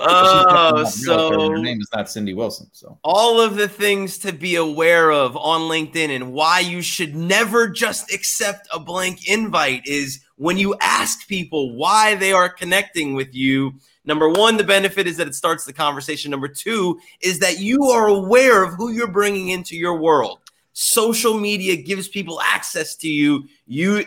oh, 0.00 0.84
she's 0.86 1.06
definitely 1.06 1.36
not 1.36 1.40
real. 1.42 1.50
her 1.50 1.58
name 1.58 1.78
is 1.78 1.88
not 1.94 2.10
Cindy 2.10 2.32
Wilson. 2.32 2.68
So, 2.72 2.98
all 3.04 3.38
of 3.38 3.56
the 3.56 3.68
things 3.68 4.16
to 4.20 4.32
be 4.32 4.56
aware 4.56 5.12
of 5.12 5.36
on 5.36 5.62
LinkedIn 5.62 6.08
and 6.08 6.32
why 6.32 6.60
you 6.60 6.80
should 6.80 7.14
never 7.14 7.68
just 7.68 8.10
accept 8.14 8.66
a 8.72 8.80
blank 8.80 9.28
invite 9.28 9.82
is 9.84 10.24
when 10.36 10.56
you 10.56 10.74
ask 10.80 11.28
people 11.28 11.76
why 11.76 12.14
they 12.14 12.32
are 12.32 12.48
connecting 12.48 13.14
with 13.14 13.34
you. 13.34 13.74
Number 14.04 14.28
one, 14.28 14.56
the 14.56 14.64
benefit 14.64 15.06
is 15.06 15.16
that 15.18 15.26
it 15.26 15.34
starts 15.34 15.64
the 15.64 15.72
conversation. 15.72 16.30
Number 16.30 16.48
two 16.48 16.98
is 17.20 17.38
that 17.40 17.58
you 17.58 17.84
are 17.84 18.06
aware 18.06 18.62
of 18.62 18.74
who 18.74 18.90
you're 18.90 19.10
bringing 19.10 19.50
into 19.50 19.76
your 19.76 19.98
world. 19.98 20.40
Social 20.72 21.38
media 21.38 21.76
gives 21.76 22.08
people 22.08 22.40
access 22.40 22.96
to 22.96 23.08
you. 23.08 23.44
You 23.66 24.04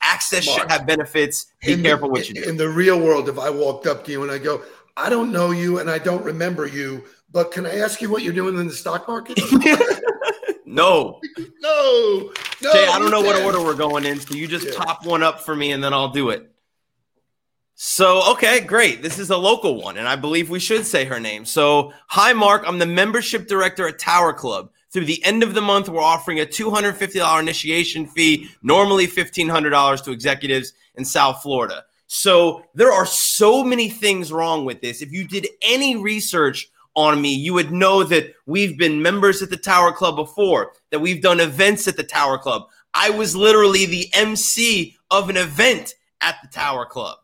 access 0.00 0.44
should 0.44 0.70
have 0.70 0.86
benefits. 0.86 1.46
Be 1.64 1.80
careful 1.82 2.08
the, 2.08 2.12
what 2.12 2.28
you 2.28 2.34
do. 2.36 2.48
In 2.48 2.56
the 2.56 2.68
real 2.68 3.00
world, 3.00 3.28
if 3.28 3.38
I 3.38 3.50
walked 3.50 3.86
up 3.86 4.04
to 4.04 4.12
you 4.12 4.22
and 4.22 4.30
I 4.30 4.38
go, 4.38 4.62
I 4.96 5.10
don't 5.10 5.32
know 5.32 5.50
you 5.50 5.80
and 5.80 5.90
I 5.90 5.98
don't 5.98 6.24
remember 6.24 6.66
you, 6.66 7.02
but 7.32 7.50
can 7.50 7.66
I 7.66 7.78
ask 7.78 8.00
you 8.00 8.10
what 8.10 8.22
you're 8.22 8.32
doing 8.32 8.56
in 8.58 8.68
the 8.68 8.72
stock 8.72 9.08
market? 9.08 9.40
no, 10.66 11.20
no, 11.60 12.30
no. 12.62 12.72
Jay, 12.72 12.86
I 12.86 12.98
don't 12.98 13.10
know 13.10 13.22
what 13.22 13.42
order 13.42 13.60
we're 13.60 13.74
going 13.74 14.04
in, 14.04 14.20
so 14.20 14.34
you 14.34 14.46
just 14.46 14.66
Yeah. 14.66 14.84
pop 14.84 15.04
one 15.04 15.22
up 15.22 15.40
for 15.40 15.56
me 15.56 15.72
and 15.72 15.82
then 15.82 15.92
I'll 15.92 16.10
do 16.10 16.30
it. 16.30 16.53
So, 17.76 18.30
okay, 18.32 18.60
great. 18.60 19.02
This 19.02 19.18
is 19.18 19.30
a 19.30 19.36
local 19.36 19.82
one, 19.82 19.96
and 19.96 20.06
I 20.06 20.14
believe 20.14 20.48
we 20.48 20.60
should 20.60 20.86
say 20.86 21.04
her 21.06 21.18
name. 21.18 21.44
So, 21.44 21.92
hi, 22.06 22.32
Mark. 22.32 22.62
I'm 22.66 22.78
the 22.78 22.86
membership 22.86 23.48
director 23.48 23.88
at 23.88 23.98
Tower 23.98 24.32
Club. 24.32 24.70
Through 24.90 25.06
the 25.06 25.24
end 25.24 25.42
of 25.42 25.54
the 25.54 25.60
month, 25.60 25.88
we're 25.88 26.00
offering 26.00 26.38
a 26.38 26.46
$250 26.46 27.40
initiation 27.40 28.06
fee, 28.06 28.48
normally 28.62 29.08
$1,500 29.08 30.04
to 30.04 30.12
executives 30.12 30.72
in 30.94 31.04
South 31.04 31.42
Florida. 31.42 31.84
So, 32.06 32.62
there 32.74 32.92
are 32.92 33.06
so 33.06 33.64
many 33.64 33.88
things 33.88 34.30
wrong 34.30 34.64
with 34.64 34.80
this. 34.80 35.02
If 35.02 35.10
you 35.10 35.26
did 35.26 35.48
any 35.60 35.96
research 35.96 36.68
on 36.94 37.20
me, 37.20 37.34
you 37.34 37.54
would 37.54 37.72
know 37.72 38.04
that 38.04 38.34
we've 38.46 38.78
been 38.78 39.02
members 39.02 39.42
at 39.42 39.50
the 39.50 39.56
Tower 39.56 39.90
Club 39.90 40.14
before, 40.14 40.74
that 40.90 41.00
we've 41.00 41.22
done 41.22 41.40
events 41.40 41.88
at 41.88 41.96
the 41.96 42.04
Tower 42.04 42.38
Club. 42.38 42.68
I 42.94 43.10
was 43.10 43.34
literally 43.34 43.84
the 43.84 44.08
MC 44.14 44.96
of 45.10 45.28
an 45.28 45.36
event 45.36 45.94
at 46.20 46.36
the 46.40 46.48
Tower 46.48 46.86
Club. 46.86 47.18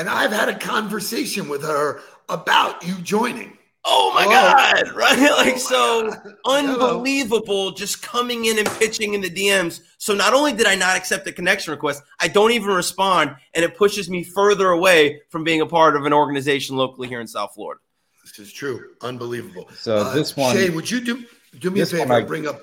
And 0.00 0.08
I've 0.08 0.32
had 0.32 0.48
a 0.48 0.58
conversation 0.58 1.46
with 1.50 1.62
her 1.62 2.00
about 2.30 2.82
you 2.86 2.94
joining. 3.02 3.58
Oh 3.84 4.12
my 4.14 4.24
Oh. 4.24 4.30
God, 4.30 4.92
right? 4.96 5.18
Like, 5.18 5.52
my 5.54 5.58
so 5.58 6.08
God. 6.10 6.34
Hello. 6.46 6.56
unbelievable 6.96 7.72
just 7.72 8.00
coming 8.02 8.46
in 8.46 8.58
and 8.58 8.66
pitching 8.78 9.12
in 9.12 9.20
the 9.20 9.28
DMs. 9.28 9.80
So, 9.98 10.14
not 10.14 10.32
only 10.32 10.54
did 10.54 10.66
I 10.66 10.74
not 10.74 10.96
accept 10.96 11.26
the 11.26 11.32
connection 11.32 11.70
request, 11.72 12.02
I 12.18 12.28
don't 12.28 12.52
even 12.52 12.70
respond, 12.70 13.36
and 13.52 13.62
it 13.62 13.76
pushes 13.76 14.08
me 14.08 14.24
further 14.24 14.70
away 14.70 15.20
from 15.28 15.44
being 15.44 15.60
a 15.60 15.66
part 15.66 15.96
of 15.96 16.06
an 16.06 16.14
organization 16.14 16.76
locally 16.76 17.06
here 17.06 17.20
in 17.20 17.26
South 17.26 17.52
Florida. 17.54 17.80
This 18.24 18.38
is 18.38 18.52
true. 18.54 18.92
Unbelievable. 19.02 19.68
so 19.76 19.96
Uh, 19.98 20.14
this 20.14 20.34
one, 20.34 20.56
Shay, 20.56 20.70
would 20.70 20.90
you 20.90 21.02
do 21.02 21.26
do 21.58 21.70
me 21.70 21.80
a 21.82 21.86
favor 21.86 22.10
I- 22.14 22.18
and 22.20 22.26
bring 22.26 22.46
up 22.46 22.62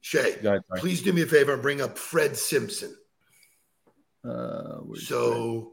Shay? 0.00 0.36
Go 0.42 0.48
ahead. 0.48 0.62
Please 0.76 1.02
do 1.02 1.12
me 1.12 1.20
a 1.22 1.26
favor 1.26 1.52
and 1.52 1.60
bring 1.60 1.82
up 1.82 1.98
Fred 1.98 2.38
Simpson. 2.38 2.96
uh, 4.26 4.76
where's 4.80 5.06
Fred? 5.06 5.18
So 5.18 5.72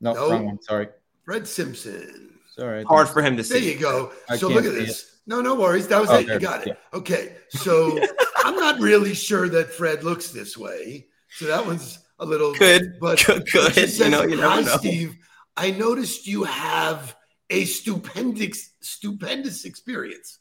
no, 0.00 0.12
no. 0.14 0.30
wrong 0.30 0.46
one. 0.46 0.62
Sorry, 0.62 0.88
Fred 1.24 1.46
Simpson. 1.46 2.38
sorry. 2.54 2.84
Hard 2.84 3.08
for 3.08 3.22
him 3.22 3.36
to 3.36 3.44
see. 3.44 3.54
There 3.54 3.62
you 3.74 3.78
go. 3.78 4.12
I 4.28 4.36
so 4.36 4.48
look 4.48 4.64
at 4.64 4.72
see 4.72 4.84
this. 4.86 5.16
No, 5.26 5.40
no 5.42 5.54
worries. 5.54 5.86
That 5.88 6.00
was 6.00 6.10
Oh, 6.10 6.18
it. 6.18 6.26
there 6.26 6.36
You 6.36 6.40
got 6.40 6.62
is. 6.62 6.68
it. 6.68 6.78
Okay. 6.94 7.36
So 7.50 7.98
I'm 8.38 8.56
not 8.56 8.80
really 8.80 9.12
sure 9.14 9.48
that 9.50 9.70
Fred 9.72 10.02
looks 10.02 10.30
this 10.30 10.56
way. 10.56 11.06
So 11.30 11.46
that 11.46 11.66
one's 11.66 11.98
a 12.18 12.24
little 12.24 12.54
Good. 12.54 12.94
but 13.00 13.22
Good, 13.26 13.50
good. 13.52 13.74
she 13.74 14.04
You 14.04 14.10
know, 14.10 14.22
you 14.22 14.36
never 14.36 14.48
Hi, 14.48 14.60
know." 14.62 14.76
Steve. 14.78 15.16
I 15.56 15.70
noticed 15.72 16.26
you 16.26 16.44
have 16.44 17.14
a 17.50 17.64
stupendous, 17.66 18.70
stupendous 18.80 19.64
experience. 19.66 20.38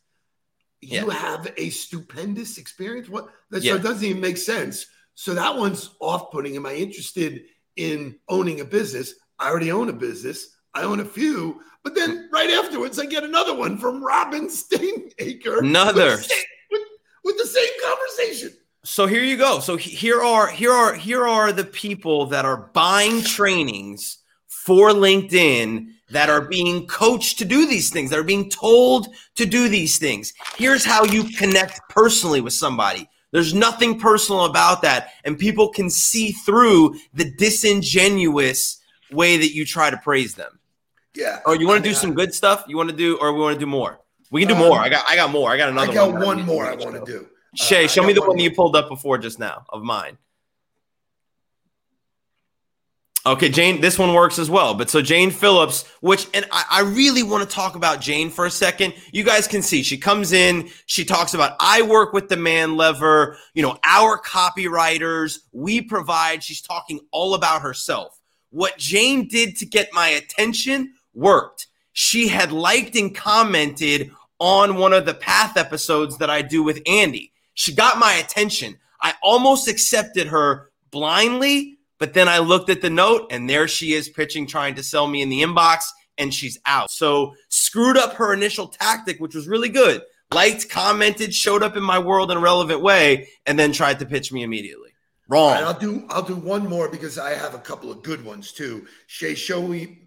You 0.80 1.08
Yeah. 1.08 1.14
have 1.14 1.52
a 1.58 1.70
stupendous 1.72 2.58
experience. 2.58 3.10
What? 3.10 3.28
That 3.50 3.64
Yeah. 3.64 3.74
so 3.74 3.80
doesn't 3.80 4.06
even 4.06 4.22
make 4.22 4.38
sense. 4.38 4.86
So 5.16 5.34
that 5.34 5.58
one's 5.58 5.90
off-putting. 6.00 6.56
Am 6.56 6.66
I 6.66 6.76
interested 6.76 7.44
in 7.76 8.20
owning 8.30 8.62
a 8.62 8.66
business? 8.66 9.14
I 9.40 9.50
already 9.50 9.72
own 9.72 9.90
a 9.90 9.94
business. 9.94 10.56
I 10.74 10.84
own 10.84 11.00
a 11.00 11.06
few, 11.06 11.62
but 11.84 11.96
then 11.96 12.30
right 12.32 12.50
afterwards, 12.52 13.00
I 13.00 13.06
get 13.06 13.24
another 13.24 13.56
one 13.56 13.78
from 13.78 14.04
Robin 14.04 14.48
Steinacre. 14.48 15.60
Another. 15.60 16.12
with, 16.12 16.18
the 16.18 16.24
same- 16.24 16.44
with, 16.72 16.82
with 17.24 17.38
the 17.38 17.48
same 17.48 17.70
conversation. 17.84 18.58
So 18.84 19.06
here 19.06 19.24
you 19.24 19.38
go. 19.38 19.60
So 19.60 19.76
here 19.76 20.22
are 20.22 20.48
here 20.48 20.72
are 20.72 20.94
here 20.94 21.28
are 21.28 21.52
the 21.52 21.66
people 21.66 22.26
that 22.28 22.46
are 22.46 22.72
buying 22.74 23.22
trainings 23.22 24.20
for 24.48 24.92
LinkedIn 24.92 25.88
that 26.10 26.30
are 26.30 26.42
being 26.42 26.88
coached 26.88 27.38
to 27.40 27.46
do 27.46 27.68
these 27.68 27.90
things, 27.90 28.10
that 28.12 28.20
are 28.20 28.24
being 28.24 28.50
told 28.50 29.10
to 29.36 29.46
do 29.46 29.68
these 29.68 29.98
things. 29.98 30.32
Here's 30.56 30.86
how 30.86 31.04
you 31.04 31.26
connect 31.26 31.82
personally 31.90 32.40
with 32.40 32.54
somebody. 32.54 33.10
There's 33.32 33.54
nothing 33.54 34.00
personal 34.00 34.46
about 34.46 34.82
that, 34.84 35.10
and 35.26 35.38
people 35.38 35.70
can 35.70 35.90
see 35.90 36.32
through 36.32 36.96
the 37.14 37.30
disingenuous 37.38 38.80
way 39.12 39.38
that 39.38 39.54
you 39.54 39.66
try 39.66 39.90
to 39.90 39.98
praise 39.98 40.36
them. 40.36 40.60
Yeah. 41.16 41.40
Or 41.46 41.56
you 41.56 41.68
want 41.68 41.84
to 41.84 41.90
do 41.90 41.96
some 41.96 42.14
good 42.14 42.34
stuff? 42.34 42.64
You 42.68 42.78
want 42.78 42.90
to 42.90 42.96
do, 42.96 43.18
or 43.20 43.34
we 43.34 43.42
want 43.42 43.56
to 43.56 43.60
do 43.60 43.66
more? 43.66 44.00
We 44.30 44.42
can 44.42 44.50
do 44.50 44.56
Um, 44.56 44.68
more. 44.70 44.80
I 44.80 44.90
got, 44.90 45.06
I 45.10 45.16
got 45.16 45.32
more. 45.32 45.52
I 45.52 45.58
got 45.58 45.70
another. 45.70 45.92
I 45.92 45.96
got 45.96 46.12
one. 46.14 46.24
one 46.26 46.42
more 46.46 46.66
I 46.66 46.76
want 46.76 46.94
to 46.96 47.12
do. 47.12 47.28
Shay, 47.56 47.86
Uh, 47.86 47.88
show 47.88 48.04
me 48.04 48.14
the 48.14 48.22
one 48.22 48.30
more. 48.36 48.40
you 48.40 48.52
pulled 48.52 48.76
up 48.76 48.90
before 48.90 49.18
just 49.18 49.40
now 49.40 49.66
of 49.70 49.82
mine. 49.84 50.18
Okay, 53.26 53.50
Jane, 53.50 53.82
this 53.82 54.00
one 54.00 54.14
works 54.14 54.40
as 54.40 54.50
well. 54.50 54.74
But 54.74 54.90
so 54.90 55.02
Jane 55.02 55.32
Phillips, 55.32 55.84
which, 56.00 56.28
and 56.34 56.46
I, 56.50 56.64
I 56.72 56.82
really 56.82 57.24
want 57.24 57.48
to 57.48 57.54
talk 57.54 57.76
about 57.76 58.00
Jane 58.00 58.30
for 58.30 58.46
a 58.46 58.52
second. 58.52 58.94
You 59.12 59.24
guys 59.24 59.50
can 59.50 59.62
see 59.62 59.84
she 59.84 59.98
comes 59.98 60.32
in, 60.32 60.70
she 60.86 61.04
talks 61.04 61.34
about, 61.34 61.58
I 61.60 61.82
work 61.82 62.14
with 62.14 62.30
the 62.30 62.38
man 62.38 62.78
lever, 62.78 63.38
you 63.54 63.64
know, 63.64 63.78
our 63.84 64.18
copywriters, 64.22 65.40
we 65.52 65.82
provide. 65.82 66.42
She's 66.42 66.62
talking 66.62 67.02
all 67.12 67.34
about 67.34 67.64
herself. 67.64 68.17
What 68.58 68.80
Jane 68.80 69.28
did 69.28 69.56
to 69.58 69.68
get 69.68 69.94
my 69.94 70.08
attention 70.08 70.96
worked. 71.14 71.68
she 71.94 72.28
had 72.28 72.52
liked 72.52 72.96
and 72.96 73.14
commented 73.14 74.10
on 74.40 74.78
one 74.78 74.94
of 74.94 75.06
the 75.06 75.14
Path 75.14 75.58
episodes 75.58 76.18
that 76.18 76.32
I 76.32 76.42
do 76.42 76.64
with 76.64 76.82
Andy. 76.88 77.34
She 77.54 77.72
got 77.72 78.00
my 78.00 78.14
attention. 78.14 78.80
I 79.00 79.14
almost 79.22 79.68
accepted 79.68 80.26
her 80.30 80.72
blindly, 80.90 81.78
but 82.00 82.16
then 82.16 82.28
I 82.28 82.40
looked 82.40 82.72
at 82.72 82.82
the 82.82 82.90
note 82.90 83.28
and 83.30 83.48
there 83.48 83.68
she 83.68 83.94
is 83.94 84.10
pitching, 84.10 84.48
trying 84.48 84.74
to 84.74 84.84
sell 84.84 85.06
me 85.06 85.22
in 85.22 85.30
the 85.30 85.44
inbox, 85.44 85.84
and 86.18 86.34
she's 86.34 86.58
out. 86.66 86.90
So 86.90 87.36
screwed 87.50 87.96
up 87.96 88.14
her 88.14 88.34
initial 88.34 88.70
tactic, 88.70 89.20
which 89.20 89.36
was 89.36 89.48
really 89.48 89.70
good. 89.70 90.02
Liked, 90.34 90.68
commented, 90.68 91.32
showed 91.32 91.62
up 91.62 91.78
in 91.78 91.84
my 91.84 92.00
world 92.00 92.32
in 92.32 92.38
a 92.38 92.42
relevant 92.42 92.82
way, 92.82 93.28
and 93.46 93.60
then 93.60 93.72
tried 93.72 94.00
to 94.00 94.08
pitch 94.08 94.32
me 94.32 94.42
immediately. 94.42 94.87
Wrong. 95.30 95.52
right, 95.54 95.64
I'll 95.64 95.78
do 95.78 96.06
I'll 96.10 96.24
do 96.24 96.36
one 96.36 96.68
more 96.70 96.90
because 96.90 97.18
I 97.18 97.32
have 97.32 97.54
a 97.54 97.60
couple 97.60 97.92
of 97.92 98.02
good 98.02 98.24
ones 98.24 98.54
too. 98.54 98.88
Shay, 99.08 99.36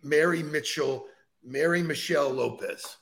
Mary 0.03 0.43
Mitchell, 0.43 1.07
Mary 1.45 1.83
Michelle 1.83 2.31
Lopez. 2.31 2.97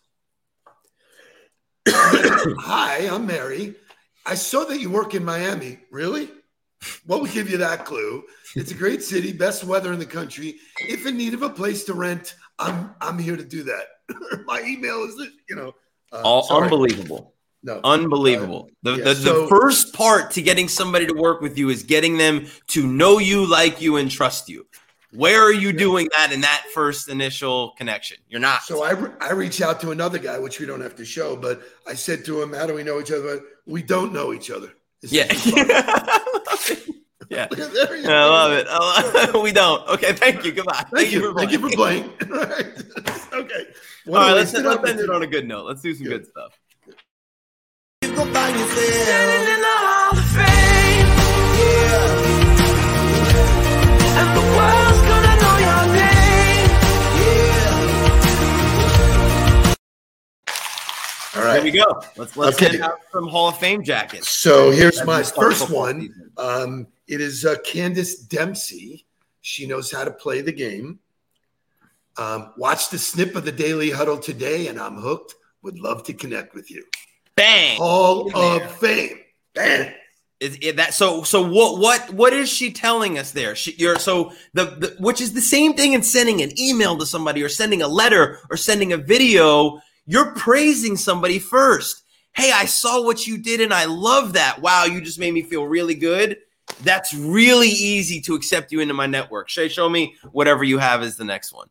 Hi, 1.88 3.08
I'm 3.10 3.26
Mary. 3.26 3.74
I 4.26 4.34
saw 4.34 4.64
that 4.64 4.80
you 4.80 4.90
work 4.90 5.14
in 5.14 5.24
Miami. 5.24 5.78
Really? 5.90 6.30
What 7.06 7.22
would 7.22 7.32
give 7.32 7.50
you 7.50 7.58
that 7.58 7.84
clue? 7.84 8.24
It's 8.54 8.70
a 8.70 8.74
great 8.74 9.02
city, 9.02 9.32
best 9.32 9.64
weather 9.64 9.92
in 9.92 9.98
the 9.98 10.06
country. 10.06 10.56
If 10.80 11.06
in 11.06 11.16
need 11.16 11.34
of 11.34 11.42
a 11.42 11.50
place 11.50 11.84
to 11.84 11.94
rent, 11.94 12.34
I'm 12.58 12.94
I'm 13.00 13.18
here 13.18 13.36
to 13.36 13.44
do 13.44 13.62
that. 13.64 14.44
My 14.46 14.60
email 14.62 15.04
is 15.04 15.16
you 15.48 15.56
know. 15.56 15.72
uh, 16.12 16.22
All 16.24 16.42
sorry. 16.42 16.64
unbelievable. 16.64 17.34
No, 17.62 17.80
Unbelievable. 17.82 18.70
Uh, 18.86 18.90
the, 18.94 18.98
yeah, 18.98 19.04
the, 19.04 19.14
the 19.14 19.46
first 19.48 19.92
part 19.92 20.30
to 20.32 20.42
getting 20.42 20.68
somebody 20.68 21.06
to 21.06 21.14
work 21.14 21.40
with 21.40 21.58
you 21.58 21.70
is 21.70 21.82
getting 21.82 22.16
them 22.16 22.46
to 22.68 22.86
know 22.86 23.18
you, 23.18 23.44
like 23.44 23.80
you, 23.80 23.96
and 23.96 24.10
trust 24.10 24.48
you. 24.48 24.66
Where 25.12 25.42
are 25.42 25.52
you 25.52 25.72
doing 25.72 26.08
that 26.16 26.32
in 26.32 26.42
that 26.42 26.64
first 26.74 27.08
initial 27.08 27.70
connection? 27.78 28.18
You're 28.28 28.40
not. 28.40 28.62
So 28.62 28.82
I, 28.82 28.90
re- 28.90 29.10
I 29.20 29.32
reached 29.32 29.62
out 29.62 29.80
to 29.80 29.90
another 29.90 30.18
guy, 30.18 30.38
which 30.38 30.60
we 30.60 30.66
don't 30.66 30.82
have 30.82 30.94
to 30.96 31.04
show, 31.04 31.34
but 31.34 31.62
I 31.86 31.94
said 31.94 32.26
to 32.26 32.42
him, 32.42 32.52
"How 32.52 32.66
do 32.66 32.74
we 32.74 32.82
know 32.82 33.00
each 33.00 33.10
other?" 33.10 33.40
We 33.66 33.82
don't 33.82 34.12
know 34.12 34.34
each 34.34 34.50
other. 34.50 34.74
It's 35.02 35.12
yeah. 35.12 35.32
yeah. 37.30 37.48
I 38.10 38.24
love 38.24 38.52
it. 38.52 38.66
I 38.68 39.22
love. 39.32 39.34
We 39.42 39.52
don't. 39.52 39.86
Okay. 39.88 40.12
Thank 40.12 40.44
you. 40.44 40.52
Goodbye. 40.52 40.84
Thank 40.94 41.10
you. 41.10 41.32
for 41.32 41.38
Thank 41.38 41.52
you 41.52 41.58
for 41.58 41.70
playing. 41.70 42.10
playing. 42.10 42.32
All 42.32 42.46
right. 42.46 42.66
okay. 43.32 43.66
All 44.08 44.14
right. 44.14 44.32
Let's, 44.34 44.52
let's 44.52 44.88
end 44.88 45.00
it 45.00 45.10
on 45.10 45.22
a 45.22 45.26
good 45.26 45.48
note. 45.48 45.66
Let's 45.66 45.80
do 45.80 45.94
some 45.94 46.06
Good. 46.06 46.22
good 46.22 46.30
stuff. 46.30 46.58
Standing 48.32 49.54
in 49.54 49.60
the 49.60 49.76
Hall 49.80 50.12
of 50.12 50.24
Fame. 50.36 51.08
And 54.18 54.28
the 54.36 54.42
world's 54.56 55.02
gonna 55.08 55.34
know 55.40 55.56
your 55.64 55.84
name. 55.94 56.68
All 61.36 61.42
There 61.42 61.62
we 61.62 61.70
go. 61.70 62.02
Let's 62.16 62.36
let's 62.36 62.56
Okay. 62.56 62.70
send 62.72 62.82
out 62.82 62.98
some 63.12 63.28
Hall 63.28 63.48
of 63.48 63.58
Fame 63.58 63.82
jackets. 63.82 64.28
So 64.28 64.70
here's 64.70 65.00
As 65.00 65.06
my 65.06 65.22
first 65.22 65.70
one. 65.70 66.32
Um, 66.36 66.86
it 67.06 67.20
is 67.22 67.44
uh, 67.46 67.56
Candace 67.64 68.16
Dempsey. 68.16 69.06
She 69.40 69.66
knows 69.66 69.90
how 69.90 70.04
to 70.04 70.10
play 70.10 70.42
the 70.42 70.52
game. 70.52 70.98
Um, 72.18 72.52
watch 72.58 72.90
the 72.90 72.98
snip 72.98 73.34
of 73.36 73.44
the 73.46 73.52
Daily 73.52 73.90
Huddle 73.90 74.18
today, 74.18 74.66
and 74.66 74.78
I'm 74.78 74.96
hooked. 74.96 75.34
Would 75.62 75.78
love 75.78 76.02
to 76.04 76.12
connect 76.12 76.54
with 76.54 76.70
you. 76.70 76.84
Bang. 77.38 77.78
Hall 77.78 78.36
of 78.36 78.70
Fame. 78.72 79.18
Bang. 79.54 79.94
Is 80.40 80.58
it 80.60 80.76
that 80.76 80.94
so? 80.94 81.22
So 81.22 81.42
what? 81.42 81.78
What? 81.80 82.12
What 82.12 82.32
is 82.32 82.48
she 82.48 82.72
telling 82.72 83.18
us 83.18 83.32
there? 83.32 83.56
She, 83.56 83.72
you're 83.72 83.98
so 83.98 84.32
the, 84.52 84.64
the 84.64 84.96
which 85.00 85.20
is 85.20 85.32
the 85.32 85.40
same 85.40 85.74
thing 85.74 85.94
in 85.94 86.02
sending 86.02 86.42
an 86.42 86.58
email 86.58 86.96
to 86.98 87.06
somebody 87.06 87.42
or 87.42 87.48
sending 87.48 87.82
a 87.82 87.88
letter 87.88 88.38
or 88.50 88.56
sending 88.56 88.92
a 88.92 88.96
video. 88.96 89.80
You're 90.06 90.32
praising 90.34 90.96
somebody 90.96 91.38
first. 91.38 92.02
Hey, 92.32 92.52
I 92.52 92.66
saw 92.66 93.02
what 93.02 93.26
you 93.26 93.38
did 93.38 93.60
and 93.60 93.74
I 93.74 93.86
love 93.86 94.34
that. 94.34 94.62
Wow, 94.62 94.84
you 94.84 95.00
just 95.00 95.18
made 95.18 95.34
me 95.34 95.42
feel 95.42 95.64
really 95.64 95.96
good. 95.96 96.38
That's 96.82 97.12
really 97.12 97.68
easy 97.68 98.20
to 98.22 98.34
accept 98.34 98.70
you 98.70 98.80
into 98.80 98.94
my 98.94 99.06
network. 99.06 99.48
Shay, 99.48 99.68
show 99.68 99.88
me 99.88 100.14
whatever 100.30 100.62
you 100.62 100.78
have 100.78 101.02
is 101.02 101.16
the 101.16 101.24
next 101.24 101.52
one. 101.52 101.68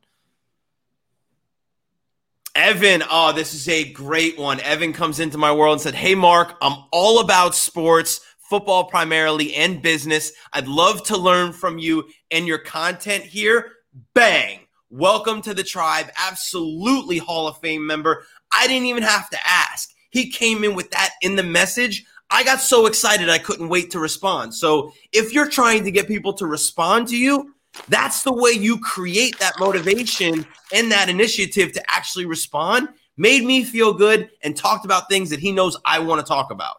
Evan, 2.58 3.04
oh, 3.12 3.34
this 3.34 3.54
is 3.54 3.70
a 3.70 3.91
great 3.91 4.36
one. 4.36 4.60
Evan 4.62 4.91
comes 4.91 5.20
into 5.20 5.38
my 5.38 5.52
world 5.52 5.74
and 5.74 5.82
said, 5.82 5.93
Hey, 5.93 6.15
Mark, 6.15 6.58
I'm 6.60 6.86
all 6.91 7.20
about 7.20 7.54
sports, 7.54 8.20
football 8.50 8.86
primarily, 8.86 9.54
and 9.54 9.80
business. 9.80 10.32
I'd 10.54 10.67
love 10.67 11.04
to 11.04 11.17
learn 11.17 11.54
from 11.54 11.78
you 11.78 12.10
and 12.32 12.48
your 12.48 12.58
content 12.58 13.26
here. 13.26 13.74
Bang. 14.15 14.62
Welcome 14.89 15.43
to 15.43 15.54
the 15.54 15.63
tribe. 15.63 16.10
Absolutely 16.17 17.20
Hall 17.20 17.48
of 17.48 17.60
Fame 17.60 17.86
member. 17.86 18.26
I 18.52 18.65
didn't 18.65 18.88
even 18.88 19.04
have 19.04 19.30
to 19.30 19.38
ask. 19.46 19.91
He 20.10 20.32
came 20.32 20.63
in 20.63 20.74
with 20.74 20.89
that 20.89 21.12
in 21.22 21.36
the 21.36 21.43
message. 21.43 22.06
I 22.32 22.43
got 22.43 22.60
so 22.60 22.88
excited 22.88 23.30
I 23.30 23.38
couldn't 23.38 23.70
wait 23.70 23.91
to 23.91 24.00
respond. 24.00 24.56
So 24.56 24.93
if 25.13 25.32
you're 25.32 25.48
trying 25.48 25.84
to 25.84 25.91
get 25.91 26.08
people 26.08 26.34
to 26.34 26.48
respond 26.48 27.08
to 27.10 27.17
you, 27.17 27.54
that's 27.88 28.24
the 28.24 28.34
way 28.34 28.52
you 28.52 28.80
create 28.80 29.38
that 29.40 29.54
motivation 29.60 30.46
and 30.74 30.92
that 30.92 31.10
initiative 31.10 31.72
to 31.74 31.84
actually 31.90 32.26
respond. 32.26 32.90
Made 33.18 33.44
me 33.44 33.63
feel 33.63 33.94
good 33.94 34.30
and 34.44 34.56
talked 34.56 34.86
about 34.86 35.10
things 35.10 35.30
that 35.32 35.40
he 35.40 35.52
knows 35.52 35.76
I 35.86 36.00
want 36.00 36.22
to 36.22 36.28
talk 36.28 36.52
about. 36.52 36.76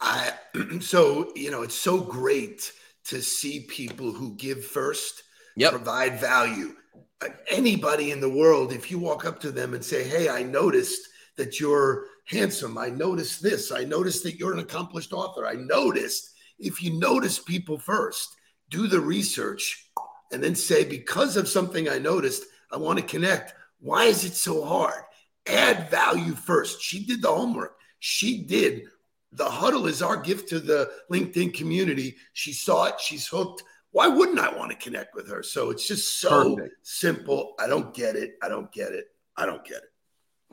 I 0.00 0.32
so 0.80 1.32
you 1.36 1.50
know 1.50 1.62
it's 1.62 1.74
so 1.74 2.00
great 2.00 2.72
to 3.04 3.20
see 3.22 3.60
people 3.68 4.12
who 4.12 4.34
give 4.36 4.64
first, 4.64 5.22
Yep. 5.56 5.70
provide 5.72 6.20
value. 6.20 6.74
Uh, 7.22 7.28
Anybody 7.48 8.10
in 8.12 8.20
the 8.20 8.28
world, 8.30 8.72
if 8.72 8.90
you 8.90 8.98
walk 8.98 9.24
up 9.24 9.40
to 9.40 9.50
them 9.50 9.74
and 9.74 9.84
say, 9.84 10.04
"Hey, 10.04 10.28
I 10.28 10.42
noticed 10.42 11.00
that 11.36 11.60
you're 11.60 12.06
handsome. 12.26 12.78
I 12.78 12.88
noticed 12.88 13.42
this. 13.42 13.72
I 13.72 13.84
noticed 13.84 14.22
that 14.24 14.36
you're 14.38 14.52
an 14.52 14.58
accomplished 14.60 15.12
author. 15.12 15.46
I 15.46 15.54
noticed." 15.54 16.30
If 16.58 16.82
you 16.82 16.98
notice 16.98 17.38
people 17.38 17.78
first, 17.78 18.36
do 18.68 18.86
the 18.86 19.00
research, 19.00 19.90
and 20.30 20.42
then 20.42 20.54
say, 20.54 20.84
"Because 20.84 21.36
of 21.36 21.48
something 21.48 21.88
I 21.88 21.98
noticed, 21.98 22.44
I 22.70 22.76
want 22.76 22.98
to 22.98 23.04
connect." 23.04 23.54
Why 23.80 24.04
is 24.04 24.24
it 24.24 24.34
so 24.34 24.64
hard? 24.64 25.02
Add 25.46 25.90
value 25.90 26.34
first. 26.34 26.82
She 26.82 27.04
did 27.04 27.22
the 27.22 27.28
homework. 27.28 27.76
She 27.98 28.42
did 28.42 28.88
the 29.32 29.48
huddle 29.48 29.86
is 29.86 30.02
our 30.02 30.16
gift 30.16 30.48
to 30.48 30.60
the 30.60 30.90
LinkedIn 31.10 31.54
community. 31.54 32.16
She 32.32 32.52
saw 32.52 32.86
it, 32.86 33.00
she's 33.00 33.26
hooked. 33.26 33.62
Why 33.92 34.08
wouldn't 34.08 34.38
I 34.38 34.56
want 34.56 34.70
to 34.70 34.76
connect 34.76 35.14
with 35.14 35.28
her? 35.28 35.42
So 35.42 35.70
it's 35.70 35.86
just 35.86 36.20
so 36.20 36.56
Perfect. 36.56 36.74
simple. 36.82 37.54
I 37.58 37.66
don't 37.66 37.92
get 37.92 38.16
it. 38.16 38.36
I 38.42 38.48
don't 38.48 38.70
get 38.70 38.92
it. 38.92 39.06
I 39.36 39.46
don't 39.46 39.64
get 39.64 39.78
it. 39.78 39.92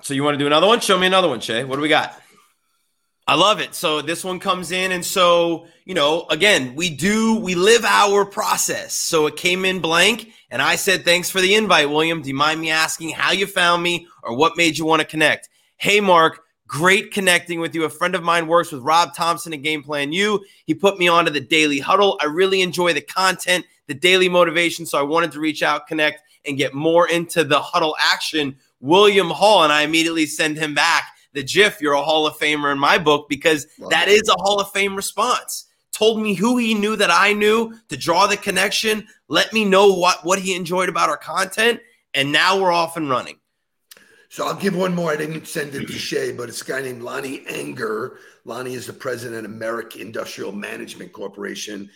So 0.01 0.13
you 0.13 0.23
want 0.23 0.35
to 0.35 0.39
do 0.39 0.47
another 0.47 0.67
one? 0.67 0.79
Show 0.79 0.97
me 0.97 1.07
another 1.07 1.27
one, 1.27 1.39
Shay. 1.39 1.63
What 1.63 1.75
do 1.75 1.81
we 1.81 1.89
got? 1.89 2.19
I 3.29 3.35
love 3.35 3.59
it. 3.59 3.75
So 3.75 4.01
this 4.01 4.23
one 4.23 4.39
comes 4.39 4.71
in, 4.71 4.93
and 4.93 5.05
so 5.05 5.67
you 5.85 5.93
know, 5.93 6.25
again, 6.29 6.75
we 6.75 6.89
do 6.89 7.35
we 7.39 7.55
live 7.55 7.83
our 7.83 8.25
process. 8.25 8.93
So 8.93 9.27
it 9.27 9.35
came 9.35 9.65
in 9.65 9.79
blank, 9.79 10.31
and 10.49 10.61
I 10.61 10.77
said, 10.77 11.03
"Thanks 11.03 11.29
for 11.29 11.41
the 11.41 11.55
invite, 11.55 11.89
William. 11.89 12.21
Do 12.21 12.29
you 12.29 12.35
mind 12.35 12.61
me 12.61 12.69
asking 12.69 13.09
how 13.09 13.31
you 13.31 13.45
found 13.45 13.83
me 13.83 14.07
or 14.23 14.35
what 14.35 14.55
made 14.55 14.77
you 14.77 14.85
want 14.85 15.01
to 15.01 15.07
connect?" 15.07 15.49
Hey, 15.75 15.99
Mark. 15.99 16.41
Great 16.67 17.13
connecting 17.13 17.61
with 17.61 17.73
you. 17.73 17.85
A 17.85 17.89
friend 17.89 18.13
of 18.13 18.23
mine 18.23 18.45
works 18.45 18.73
with 18.73 18.81
Rob 18.81 19.15
Thompson 19.15 19.53
at 19.53 19.61
Game 19.61 19.81
Plan 19.81 20.11
U. 20.11 20.43
He 20.65 20.73
put 20.73 20.99
me 20.99 21.07
onto 21.07 21.31
the 21.31 21.39
Daily 21.39 21.79
Huddle. 21.79 22.19
I 22.21 22.25
really 22.25 22.61
enjoy 22.61 22.91
the 22.91 22.99
content, 22.99 23.65
the 23.87 23.93
daily 23.93 24.27
motivation. 24.27 24.85
So 24.85 24.99
I 24.99 25.03
wanted 25.03 25.31
to 25.31 25.39
reach 25.39 25.63
out, 25.63 25.87
connect, 25.87 26.23
and 26.45 26.57
get 26.57 26.73
more 26.73 27.07
into 27.07 27.45
the 27.45 27.61
huddle 27.61 27.95
action. 27.99 28.57
William 28.81 29.29
Hall, 29.29 29.63
and 29.63 29.71
I 29.71 29.83
immediately 29.83 30.25
send 30.25 30.57
him 30.57 30.73
back 30.73 31.05
the 31.37 31.43
GIF. 31.43 31.79
You're 31.81 31.93
a 31.93 32.01
Hall 32.01 32.27
of 32.27 32.37
Famer 32.37 32.71
in 32.71 32.79
my 32.79 32.97
book 32.97 33.29
because 33.29 33.67
that 33.89 34.07
is 34.09 34.27
a 34.27 34.41
Hall 34.41 34.59
of 34.59 34.71
Fame 34.71 34.95
response. 34.95 35.65
Told 35.91 36.21
me 36.21 36.33
who 36.33 36.57
he 36.57 36.73
knew 36.73 36.95
that 36.95 37.09
I 37.11 37.33
knew 37.33 37.73
to 37.89 37.97
draw 37.97 38.27
the 38.27 38.37
connection. 38.37 39.07
Let 39.29 39.53
me 39.53 39.65
know 39.65 39.93
what 39.93 40.25
what 40.25 40.39
he 40.39 40.55
enjoyed 40.55 40.89
about 40.89 41.09
our 41.09 41.17
content, 41.17 41.79
and 42.13 42.31
now 42.31 42.59
we're 42.61 42.71
off 42.71 42.97
and 42.97 43.09
running. 43.09 43.37
So 44.29 44.45
I'll 44.45 44.55
give 44.55 44.75
one 44.75 44.93
more. 44.93 45.11
I 45.11 45.15
didn't 45.15 45.47
send 45.47 45.73
it 45.73 45.87
to 45.87 45.93
Shay, 45.93 46.33
but 46.33 46.49
it's 46.49 46.61
a 46.61 46.65
guy 46.65 46.81
named 46.81 47.01
Lonnie 47.01 47.43
Anger. 47.47 48.19
Lonnie 48.45 48.73
is 48.73 48.85
the 48.85 48.93
president 48.93 49.45
of 49.45 49.51
Merrick 49.51 49.95
Industrial 49.95 50.51
Management 50.51 51.13
Corporation. 51.13 51.89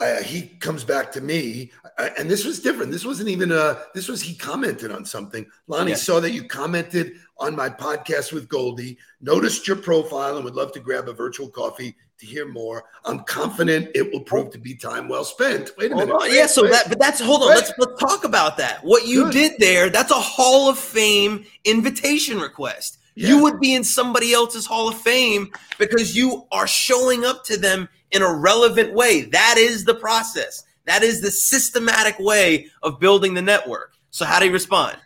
Uh, 0.00 0.20
he 0.22 0.48
comes 0.58 0.82
back 0.82 1.12
to 1.12 1.20
me, 1.20 1.70
uh, 1.98 2.08
and 2.18 2.28
this 2.28 2.44
was 2.44 2.58
different. 2.60 2.90
This 2.90 3.04
wasn't 3.04 3.28
even 3.28 3.52
a. 3.52 3.80
This 3.94 4.08
was 4.08 4.20
he 4.20 4.34
commented 4.34 4.90
on 4.90 5.04
something. 5.04 5.46
Lonnie 5.68 5.92
Yeah. 5.92 5.96
saw 5.96 6.18
that 6.20 6.32
you 6.32 6.42
commented 6.44 7.12
on 7.42 7.56
my 7.56 7.68
podcast 7.68 8.32
with 8.32 8.48
Goldie. 8.48 8.96
Noticed 9.20 9.66
your 9.66 9.76
profile 9.76 10.36
and 10.36 10.44
would 10.44 10.54
love 10.54 10.72
to 10.72 10.80
grab 10.80 11.08
a 11.08 11.12
virtual 11.12 11.48
coffee 11.48 11.96
to 12.18 12.26
hear 12.26 12.46
more. 12.46 12.84
I'm 13.04 13.24
confident 13.24 13.90
it 13.96 14.12
will 14.12 14.20
prove 14.20 14.52
to 14.52 14.58
be 14.58 14.76
time 14.76 15.08
well 15.08 15.24
spent. 15.24 15.72
Wait 15.76 15.90
a 15.90 15.96
minute. 15.96 16.12
on. 16.14 16.32
Yeah, 16.32 16.46
so 16.46 16.62
Wait. 16.62 16.70
that 16.70 16.88
but 16.88 17.00
that's 17.00 17.20
hold 17.20 17.42
on. 17.42 17.48
Wait. 17.48 17.56
Let's 17.56 17.72
let's 17.78 18.00
talk 18.00 18.24
about 18.24 18.56
that. 18.58 18.84
What 18.84 19.06
you 19.06 19.24
Good. 19.24 19.32
did 19.32 19.52
there, 19.58 19.90
that's 19.90 20.12
a 20.12 20.20
Hall 20.20 20.70
of 20.70 20.78
Fame 20.78 21.44
invitation 21.64 22.38
request. 22.38 22.98
Yeah. 23.16 23.28
You 23.28 23.42
would 23.42 23.60
be 23.60 23.74
in 23.74 23.82
somebody 23.82 24.32
else's 24.32 24.64
Hall 24.64 24.88
of 24.88 24.96
Fame 24.96 25.50
because 25.78 26.16
you 26.16 26.46
are 26.52 26.68
showing 26.68 27.24
up 27.24 27.44
to 27.44 27.58
them 27.58 27.88
in 28.12 28.22
a 28.22 28.32
relevant 28.32 28.94
way. 28.94 29.22
That 29.22 29.56
is 29.58 29.84
the 29.84 29.94
process. 29.94 30.64
That 30.86 31.02
is 31.02 31.20
the 31.20 31.30
systematic 31.30 32.18
way 32.20 32.68
of 32.82 33.00
building 33.00 33.34
the 33.34 33.42
network. 33.42 33.94
So 34.10 34.24
how 34.24 34.38
do 34.38 34.46
you 34.46 34.52
respond? 34.52 34.96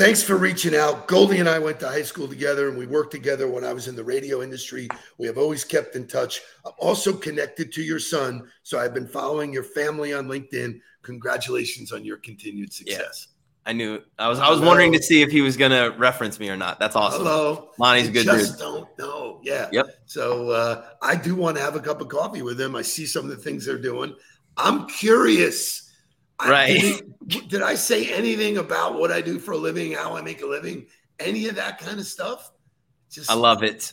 Thanks 0.00 0.22
for 0.22 0.38
reaching 0.38 0.74
out. 0.74 1.08
Goldie 1.08 1.40
and 1.40 1.48
I 1.48 1.58
went 1.58 1.78
to 1.80 1.86
high 1.86 2.00
school 2.00 2.26
together 2.26 2.70
and 2.70 2.78
we 2.78 2.86
worked 2.86 3.10
together 3.10 3.48
when 3.48 3.64
I 3.64 3.74
was 3.74 3.86
in 3.86 3.94
the 3.94 4.02
radio 4.02 4.40
industry. 4.40 4.88
We 5.18 5.26
have 5.26 5.36
always 5.36 5.62
kept 5.62 5.94
in 5.94 6.06
touch. 6.06 6.40
I'm 6.64 6.72
also 6.78 7.12
connected 7.12 7.70
to 7.74 7.82
your 7.82 7.98
son. 7.98 8.48
So 8.62 8.78
I've 8.78 8.94
been 8.94 9.06
following 9.06 9.52
your 9.52 9.62
family 9.62 10.14
on 10.14 10.26
LinkedIn. 10.26 10.80
Congratulations 11.02 11.92
on 11.92 12.02
your 12.02 12.16
continued 12.16 12.72
success. 12.72 13.28
Yeah, 13.28 13.70
I 13.70 13.74
knew 13.74 14.02
I 14.18 14.28
was 14.28 14.38
I 14.38 14.48
was 14.48 14.62
wondering 14.62 14.90
to 14.92 15.02
see 15.02 15.20
if 15.20 15.30
he 15.30 15.42
was 15.42 15.58
gonna 15.58 15.90
reference 15.98 16.40
me 16.40 16.48
or 16.48 16.56
not. 16.56 16.80
That's 16.80 16.96
awesome. 16.96 17.20
Hello. 17.20 17.68
Lonnie's 17.78 18.08
good 18.08 18.24
just 18.24 18.52
dude. 18.52 18.58
don't 18.58 18.98
know. 18.98 19.42
Yeah. 19.42 19.68
Yep. 19.70 19.86
So 20.06 20.48
uh, 20.48 20.84
I 21.02 21.14
do 21.14 21.34
want 21.34 21.58
to 21.58 21.62
have 21.62 21.76
a 21.76 21.80
cup 21.80 22.00
of 22.00 22.08
coffee 22.08 22.40
with 22.40 22.56
them. 22.56 22.74
I 22.74 22.80
see 22.80 23.04
some 23.04 23.24
of 23.24 23.30
the 23.30 23.36
things 23.36 23.66
they're 23.66 23.76
doing. 23.76 24.16
I'm 24.56 24.88
curious. 24.88 25.89
Right. 26.48 27.02
did, 27.26 27.48
did 27.48 27.62
I 27.62 27.74
say 27.74 28.12
anything 28.12 28.58
about 28.58 28.98
what 28.98 29.10
I 29.10 29.20
do 29.20 29.38
for 29.38 29.52
a 29.52 29.56
living, 29.56 29.92
how 29.92 30.16
I 30.16 30.22
make 30.22 30.42
a 30.42 30.46
living, 30.46 30.86
any 31.18 31.48
of 31.48 31.56
that 31.56 31.78
kind 31.78 31.98
of 31.98 32.06
stuff? 32.06 32.52
Just 33.10 33.30
I 33.30 33.34
love 33.34 33.62
it. 33.62 33.92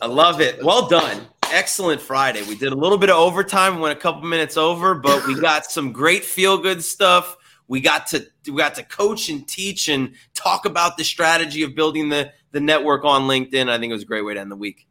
I 0.00 0.06
love 0.06 0.40
it. 0.40 0.62
Well 0.62 0.88
done. 0.88 1.26
Excellent 1.50 2.00
Friday. 2.00 2.42
We 2.42 2.56
did 2.56 2.72
a 2.72 2.76
little 2.76 2.98
bit 2.98 3.10
of 3.10 3.16
overtime, 3.16 3.80
went 3.80 3.96
a 3.96 4.00
couple 4.00 4.22
minutes 4.22 4.56
over, 4.56 4.94
but 4.94 5.26
we 5.26 5.40
got 5.40 5.70
some 5.70 5.92
great 5.92 6.24
feel 6.24 6.58
good 6.58 6.84
stuff. 6.84 7.36
We 7.68 7.80
got 7.80 8.06
to 8.08 8.26
we 8.46 8.56
got 8.56 8.74
to 8.76 8.82
coach 8.82 9.28
and 9.28 9.46
teach 9.48 9.88
and 9.88 10.14
talk 10.34 10.66
about 10.66 10.96
the 10.96 11.04
strategy 11.04 11.62
of 11.62 11.74
building 11.74 12.08
the 12.10 12.32
the 12.52 12.60
network 12.60 13.04
on 13.04 13.22
LinkedIn. 13.22 13.68
I 13.68 13.78
think 13.78 13.90
it 13.90 13.94
was 13.94 14.02
a 14.02 14.06
great 14.06 14.24
way 14.24 14.34
to 14.34 14.40
end 14.40 14.50
the 14.50 14.56
week. 14.56 14.86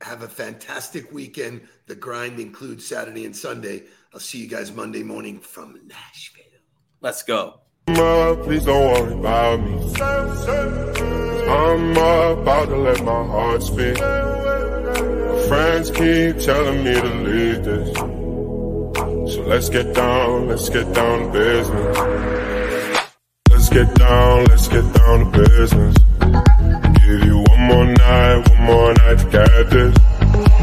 Have 0.00 0.22
a 0.22 0.28
fantastic 0.28 1.12
weekend. 1.12 1.62
The 1.86 1.94
grind 1.94 2.38
includes 2.40 2.86
Saturday 2.86 3.26
and 3.26 3.36
Sunday. 3.36 3.84
I'll 4.12 4.18
see 4.18 4.38
you 4.38 4.48
guys 4.48 4.72
Monday 4.72 5.04
morning 5.04 5.38
from 5.38 5.78
Nashville. 5.86 6.42
Let's 7.00 7.22
go. 7.22 7.60
Ma, 7.86 8.34
please 8.42 8.64
don't 8.64 8.92
worry 8.92 9.12
about 9.12 9.60
me. 9.60 9.94
I'm 11.48 11.90
about 11.92 12.66
to 12.70 12.76
let 12.76 13.04
my 13.04 13.24
heart 13.24 13.62
speak. 13.62 14.00
My 14.00 15.46
friends 15.46 15.90
keep 15.90 16.44
telling 16.44 16.82
me 16.82 16.94
to 16.94 17.14
leave 17.22 17.64
this. 17.64 17.96
So 19.32 19.42
let's 19.42 19.68
get 19.68 19.94
down, 19.94 20.48
let's 20.48 20.68
get 20.68 20.92
down 20.92 21.26
to 21.26 21.32
business. 21.32 21.96
Let's 23.48 23.68
get 23.68 23.94
down, 23.94 24.44
let's 24.46 24.66
get 24.66 24.92
down 24.92 25.30
to 25.30 25.38
business. 25.38 25.94
Give 26.98 27.24
you 27.24 27.44
one 27.46 27.60
more 27.60 27.84
night, 27.84 28.48
one 28.48 28.62
more 28.62 28.92
night 28.92 29.18
to 29.20 29.30
get 29.30 29.70
this. 29.70 30.09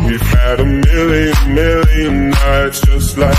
We've 0.05 0.21
had 0.21 0.59
a 0.59 0.65
million, 0.65 1.53
million 1.53 2.29
nights 2.29 2.81
just 2.81 3.17
like 3.17 3.37